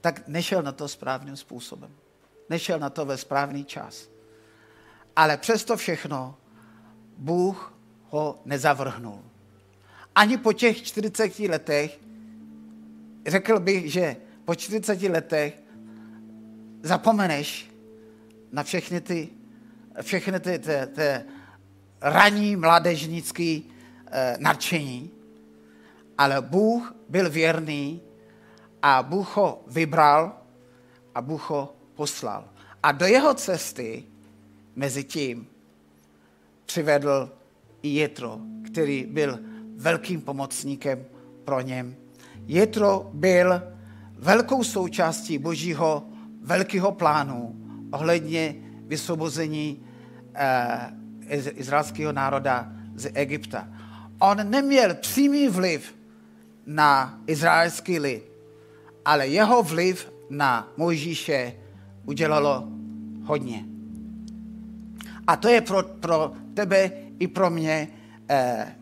tak 0.00 0.28
nešel 0.28 0.62
na 0.62 0.72
to 0.72 0.88
správným 0.88 1.36
způsobem 1.36 1.90
nešel 2.48 2.78
na 2.78 2.90
to 2.90 3.04
ve 3.04 3.16
správný 3.16 3.64
čas. 3.64 4.08
Ale 5.16 5.36
přesto 5.36 5.76
všechno 5.76 6.36
Bůh 7.16 7.74
ho 8.10 8.42
nezavrhnul. 8.44 9.22
ani 10.14 10.36
po 10.38 10.52
těch 10.52 10.82
40 10.82 11.38
letech, 11.38 11.98
řekl 13.26 13.60
bych, 13.60 13.92
že 13.92 14.16
po 14.44 14.54
40 14.54 15.02
letech 15.02 15.58
zapomeneš 16.82 17.70
na 18.52 18.62
všechny 18.62 19.00
ty, 19.00 19.28
všechny 20.02 20.40
ty, 20.40 20.58
ty, 20.58 20.72
ty 20.94 21.22
raní 22.00 22.56
mládežnické 22.56 23.60
eh, 24.10 24.36
nadšení, 24.38 25.10
ale 26.18 26.42
Bůh 26.42 26.94
byl 27.08 27.30
věrný 27.30 28.00
a 28.82 29.02
Bůh 29.02 29.36
ho 29.36 29.64
vybral 29.66 30.42
a 31.14 31.22
Bůh 31.22 31.50
ho 31.50 31.76
poslal. 31.94 32.48
A 32.82 32.92
do 32.92 33.06
jeho 33.06 33.34
cesty 33.34 34.04
mezi 34.76 35.04
tím 35.04 35.46
přivedl 36.66 37.37
Jetro, 37.82 38.40
který 38.64 39.06
byl 39.10 39.38
velkým 39.76 40.20
pomocníkem 40.20 41.04
pro 41.44 41.60
něm. 41.60 41.96
Jetro 42.46 43.10
byl 43.14 43.62
velkou 44.18 44.64
součástí 44.64 45.38
božího 45.38 46.08
velkého 46.42 46.92
plánu 46.92 47.56
ohledně 47.92 48.54
vysvobození 48.86 49.86
eh, 50.34 50.92
izraelského 51.54 52.12
národa 52.12 52.72
z 52.94 53.10
Egypta. 53.14 53.68
On 54.18 54.50
neměl 54.50 54.94
přímý 54.94 55.48
vliv 55.48 55.94
na 56.66 57.20
izraelský 57.26 57.98
lid, 57.98 58.22
ale 59.04 59.28
jeho 59.28 59.62
vliv 59.62 60.12
na 60.30 60.72
Mojžíše 60.76 61.52
udělalo 62.04 62.68
hodně. 63.24 63.64
A 65.26 65.36
to 65.36 65.48
je 65.48 65.60
pro, 65.60 65.82
pro 65.82 66.32
tebe 66.54 67.07
i 67.18 67.28
pro 67.28 67.50
mě 67.50 67.88
eh, 68.28 68.74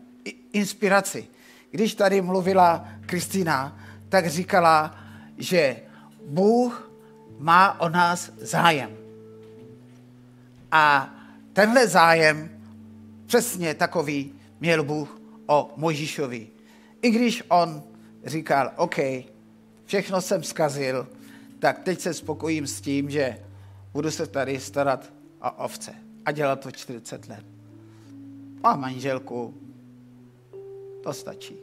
inspiraci. 0.53 1.27
Když 1.71 1.95
tady 1.95 2.21
mluvila 2.21 2.87
Kristýna, 3.05 3.79
tak 4.09 4.27
říkala, 4.27 4.99
že 5.37 5.77
Bůh 6.25 6.91
má 7.39 7.79
o 7.79 7.89
nás 7.89 8.31
zájem. 8.37 8.97
A 10.71 11.15
tenhle 11.53 11.87
zájem, 11.87 12.49
přesně 13.25 13.73
takový, 13.73 14.33
měl 14.59 14.83
Bůh 14.83 15.21
o 15.45 15.73
Mojžíšovi. 15.75 16.47
I 17.01 17.11
když 17.11 17.43
on 17.47 17.83
říkal, 18.25 18.71
OK, 18.75 18.95
všechno 19.85 20.21
jsem 20.21 20.43
zkazil, 20.43 21.07
tak 21.59 21.79
teď 21.79 21.99
se 21.99 22.13
spokojím 22.13 22.67
s 22.67 22.81
tím, 22.81 23.09
že 23.09 23.39
budu 23.93 24.11
se 24.11 24.27
tady 24.27 24.59
starat 24.59 25.13
o 25.41 25.51
ovce. 25.51 25.93
A 26.25 26.31
dělat 26.31 26.59
to 26.59 26.71
40 26.71 27.27
let. 27.27 27.56
Má 28.63 28.75
manželku, 28.75 29.53
to 31.03 31.13
stačí. 31.13 31.55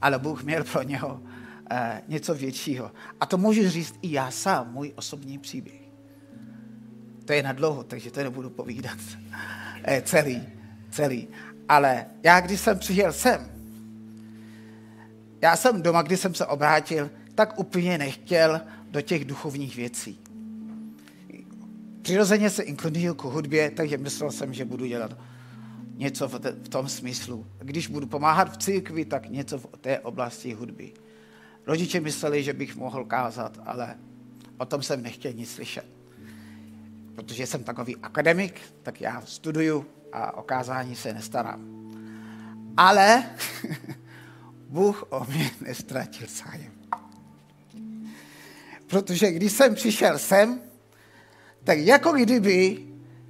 Ale 0.00 0.18
Bůh 0.18 0.44
měl 0.44 0.64
pro 0.64 0.82
něho 0.82 1.22
eh, 1.70 2.02
něco 2.08 2.34
většího. 2.34 2.90
A 3.20 3.26
to 3.26 3.38
můžu 3.38 3.68
říct 3.68 3.94
i 4.02 4.12
já 4.12 4.30
sám, 4.30 4.72
můj 4.72 4.92
osobní 4.96 5.38
příběh. 5.38 5.80
To 7.24 7.32
je 7.32 7.42
na 7.42 7.52
dlouho, 7.52 7.84
takže 7.84 8.10
to 8.10 8.22
nebudu 8.22 8.50
povídat 8.50 8.98
eh, 9.84 10.02
celý, 10.02 10.42
celý. 10.90 11.28
Ale 11.68 12.06
já, 12.22 12.40
když 12.40 12.60
jsem 12.60 12.78
přijel 12.78 13.12
sem, 13.12 13.58
já 15.40 15.56
jsem 15.56 15.82
doma, 15.82 16.02
když 16.02 16.20
jsem 16.20 16.34
se 16.34 16.46
obrátil, 16.46 17.10
tak 17.34 17.58
úplně 17.58 17.98
nechtěl 17.98 18.60
do 18.90 19.00
těch 19.00 19.24
duchovních 19.24 19.76
věcí. 19.76 20.20
Přirozeně 22.02 22.50
se 22.50 22.62
inklinuju 22.62 23.14
k 23.14 23.24
hudbě, 23.24 23.70
takže 23.70 23.98
myslel 23.98 24.30
jsem, 24.30 24.54
že 24.54 24.64
budu 24.64 24.86
dělat 24.86 25.18
něco 25.98 26.28
v 26.28 26.68
tom 26.68 26.88
smyslu. 26.88 27.46
Když 27.58 27.86
budu 27.86 28.06
pomáhat 28.06 28.52
v 28.52 28.56
církvi, 28.56 29.04
tak 29.04 29.30
něco 29.30 29.58
v 29.58 29.66
té 29.80 30.00
oblasti 30.00 30.52
hudby. 30.54 30.92
Rodiče 31.66 32.00
mysleli, 32.00 32.42
že 32.42 32.52
bych 32.52 32.76
mohl 32.76 33.04
kázat, 33.04 33.58
ale 33.66 33.98
o 34.58 34.64
tom 34.64 34.82
jsem 34.82 35.02
nechtěl 35.02 35.32
nic 35.32 35.50
slyšet. 35.50 35.86
Protože 37.14 37.46
jsem 37.46 37.64
takový 37.64 37.96
akademik, 37.96 38.60
tak 38.82 39.00
já 39.00 39.20
studuju 39.20 39.86
a 40.12 40.36
o 40.36 40.42
kázání 40.42 40.96
se 40.96 41.14
nestarám. 41.14 41.90
Ale 42.76 43.24
Bůh 44.68 45.04
o 45.10 45.24
mě 45.24 45.50
nestratil 45.60 46.26
zájem. 46.28 46.72
Protože 48.86 49.32
když 49.32 49.52
jsem 49.52 49.74
přišel 49.74 50.18
sem, 50.18 50.60
tak 51.64 51.78
jako 51.78 52.12
kdyby 52.12 52.87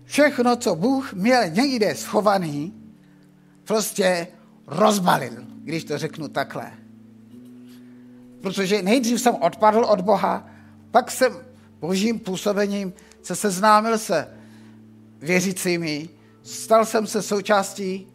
všechno, 0.08 0.56
co 0.56 0.74
Bůh 0.74 1.12
měl 1.12 1.48
někde 1.48 1.94
schovaný, 1.94 2.72
prostě 3.64 4.28
rozbalil, 4.66 5.32
když 5.62 5.84
to 5.84 5.98
řeknu 5.98 6.28
takhle. 6.28 6.72
Protože 8.40 8.82
nejdřív 8.82 9.20
jsem 9.20 9.34
odpadl 9.34 9.84
od 9.84 10.00
Boha, 10.00 10.50
pak 10.90 11.10
jsem 11.10 11.32
božím 11.80 12.18
působením 12.20 12.92
se 13.22 13.36
seznámil 13.36 13.98
se 13.98 14.28
věřícími, 15.18 16.08
stal 16.42 16.86
jsem 16.86 17.06
se 17.06 17.22
součástí 17.22 18.08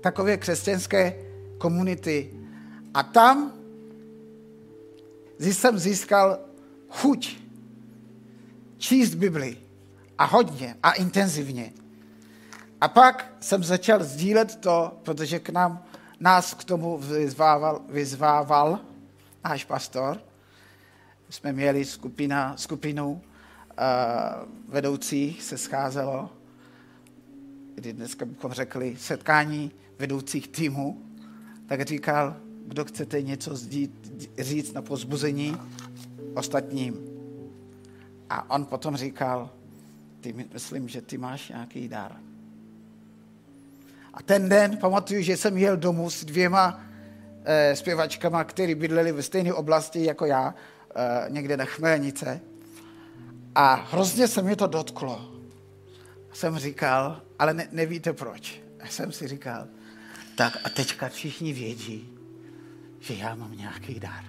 takové 0.00 0.36
křesťanské 0.36 1.14
komunity 1.58 2.30
a 2.94 3.02
tam 3.02 3.52
jsem 5.38 5.78
získal 5.78 6.38
chuť 6.88 7.36
číst 8.78 9.14
Bibli 9.14 9.69
a 10.20 10.24
hodně 10.24 10.76
a 10.82 10.92
intenzivně. 10.92 11.72
A 12.80 12.88
pak 12.88 13.32
jsem 13.40 13.64
začal 13.64 14.04
sdílet 14.04 14.56
to, 14.56 15.00
protože 15.02 15.38
k 15.38 15.48
nám, 15.48 15.84
nás 16.20 16.54
k 16.54 16.64
tomu 16.64 16.98
vyzvával, 16.98 17.80
vyzvával 17.88 18.80
náš 19.44 19.64
pastor. 19.64 20.22
Jsme 21.30 21.52
měli 21.52 21.84
skupina, 21.84 22.56
skupinu 22.56 23.10
uh, 23.10 23.20
vedoucích, 24.68 25.42
se 25.42 25.58
scházelo, 25.58 26.30
kdy 27.74 27.92
dneska 27.92 28.24
bychom 28.24 28.52
řekli 28.52 28.96
setkání 28.96 29.72
vedoucích 29.98 30.48
týmu, 30.48 31.02
tak 31.66 31.82
říkal, 31.82 32.36
kdo 32.66 32.84
chcete 32.84 33.22
něco 33.22 33.56
zdít, 33.56 34.12
říct 34.38 34.72
na 34.72 34.82
pozbuzení 34.82 35.56
ostatním. 36.34 36.96
A 38.30 38.50
on 38.50 38.64
potom 38.64 38.96
říkal, 38.96 39.50
ty 40.20 40.32
myslím, 40.52 40.88
že 40.88 41.02
ty 41.02 41.18
máš 41.18 41.48
nějaký 41.48 41.88
dar. 41.88 42.16
A 44.14 44.22
ten 44.22 44.48
den 44.48 44.76
pamatuju, 44.76 45.22
že 45.22 45.36
jsem 45.36 45.56
jel 45.56 45.76
domů 45.76 46.10
s 46.10 46.24
dvěma 46.24 46.80
e, 47.44 47.76
zpěvačkama, 47.76 48.44
který 48.44 48.74
bydleli 48.74 49.12
ve 49.12 49.22
stejné 49.22 49.54
oblasti 49.54 50.04
jako 50.04 50.26
já, 50.26 50.54
e, 50.94 51.30
někde 51.30 51.56
na 51.56 51.64
Chmelnice. 51.64 52.40
A 53.54 53.74
hrozně 53.74 54.28
se 54.28 54.42
mi 54.42 54.56
to 54.56 54.66
dotklo. 54.66 55.34
Jsem 56.32 56.58
říkal, 56.58 57.22
ale 57.38 57.54
ne, 57.54 57.68
nevíte 57.72 58.12
proč. 58.12 58.60
A 58.80 58.86
jsem 58.86 59.12
si 59.12 59.28
říkal, 59.28 59.66
tak 60.36 60.56
a 60.64 60.68
teďka 60.68 61.08
všichni 61.08 61.52
vědí, 61.52 62.08
že 63.00 63.14
já 63.14 63.34
mám 63.34 63.56
nějaký 63.56 64.00
dar. 64.00 64.24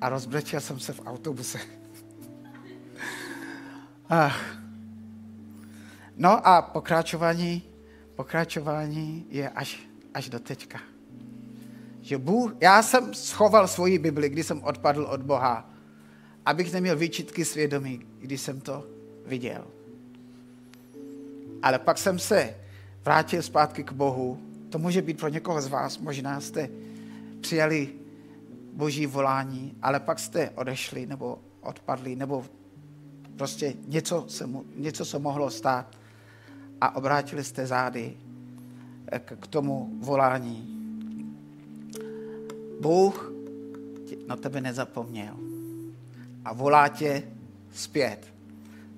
A 0.00 0.08
rozbrečel 0.08 0.60
jsem 0.60 0.80
se 0.80 0.92
v 0.92 1.06
autobuse. 1.06 1.58
Ach. 4.08 4.58
No 6.16 6.46
a 6.46 6.62
pokračování, 6.62 7.62
pokračování 8.14 9.26
je 9.30 9.48
až, 9.48 9.88
až 10.14 10.28
do 10.28 10.40
teďka. 10.40 10.80
Že 12.00 12.18
Bůh, 12.18 12.52
já 12.60 12.82
jsem 12.82 13.14
schoval 13.14 13.68
svoji 13.68 13.98
Bibli, 13.98 14.28
když 14.28 14.46
jsem 14.46 14.62
odpadl 14.62 15.02
od 15.02 15.22
Boha, 15.22 15.70
abych 16.46 16.72
neměl 16.72 16.96
výčitky 16.96 17.44
svědomí, 17.44 18.06
když 18.18 18.40
jsem 18.40 18.60
to 18.60 18.86
viděl. 19.26 19.66
Ale 21.62 21.78
pak 21.78 21.98
jsem 21.98 22.18
se 22.18 22.54
vrátil 23.04 23.42
zpátky 23.42 23.84
k 23.84 23.92
Bohu. 23.92 24.40
To 24.70 24.78
může 24.78 25.02
být 25.02 25.18
pro 25.18 25.28
někoho 25.28 25.62
z 25.62 25.68
vás, 25.68 25.98
možná 25.98 26.40
jste 26.40 26.68
přijali 27.40 27.88
boží 28.72 29.06
volání, 29.06 29.74
ale 29.82 30.00
pak 30.00 30.18
jste 30.18 30.50
odešli 30.50 31.06
nebo 31.06 31.38
odpadli, 31.60 32.16
nebo 32.16 32.44
prostě 33.36 33.74
něco 33.86 34.24
se, 34.28 34.46
mu, 34.46 34.64
něco 34.76 35.04
se 35.04 35.18
mohlo 35.18 35.50
stát 35.50 35.96
a 36.80 36.96
obrátili 36.96 37.44
jste 37.44 37.66
zády 37.66 38.16
k, 39.18 39.36
k 39.36 39.46
tomu 39.46 39.90
volání. 40.00 40.72
Bůh 42.80 43.32
na 44.26 44.36
tebe 44.36 44.60
nezapomněl 44.60 45.36
a 46.44 46.52
volá 46.52 46.88
tě 46.88 47.22
zpět. 47.72 48.34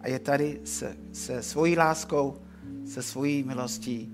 A 0.01 0.09
je 0.09 0.18
tady 0.18 0.61
se, 0.64 0.96
se 1.12 1.42
svojí 1.42 1.77
láskou, 1.77 2.37
se 2.87 3.03
svojí 3.03 3.42
milostí 3.42 4.12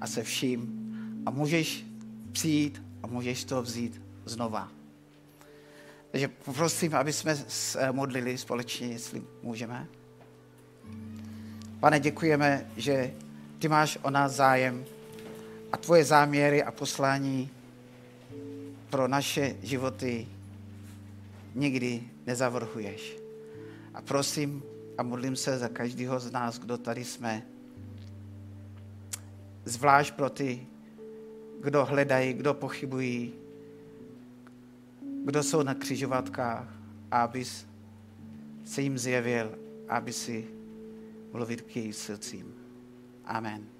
a 0.00 0.06
se 0.06 0.22
vším. 0.22 0.86
A 1.26 1.30
můžeš 1.30 1.86
přijít 2.32 2.82
a 3.02 3.06
můžeš 3.06 3.44
to 3.44 3.62
vzít 3.62 4.02
znova. 4.24 4.75
Takže 6.10 6.28
poprosím, 6.28 6.94
aby 6.94 7.12
jsme 7.12 7.36
se 7.36 7.92
modlili 7.92 8.38
společně, 8.38 8.86
jestli 8.86 9.22
můžeme. 9.42 9.86
Pane, 11.80 12.00
děkujeme, 12.00 12.70
že 12.76 13.14
ty 13.58 13.68
máš 13.68 13.98
o 14.02 14.10
nás 14.10 14.32
zájem 14.32 14.84
a 15.72 15.76
tvoje 15.76 16.04
záměry 16.04 16.62
a 16.62 16.70
poslání 16.70 17.50
pro 18.90 19.08
naše 19.08 19.56
životy 19.62 20.28
nikdy 21.54 22.02
nezavrhuješ. 22.26 23.16
A 23.94 24.02
prosím 24.02 24.62
a 24.98 25.02
modlím 25.02 25.36
se 25.36 25.58
za 25.58 25.68
každého 25.68 26.20
z 26.20 26.32
nás, 26.32 26.58
kdo 26.58 26.78
tady 26.78 27.04
jsme, 27.04 27.42
zvlášť 29.64 30.14
pro 30.14 30.30
ty, 30.30 30.66
kdo 31.60 31.84
hledají, 31.84 32.32
kdo 32.32 32.54
pochybují, 32.54 33.32
kdo 35.26 35.42
jsou 35.42 35.62
na 35.62 35.74
křižovatkách, 35.74 36.68
abys 37.10 37.66
se 38.64 38.82
jim 38.82 38.98
zjevil, 38.98 39.58
aby 39.88 40.12
si 40.12 40.48
mluvit 41.32 41.60
k 41.60 41.76
jejich 41.76 41.96
srdcím. 41.96 42.54
Amen. 43.24 43.75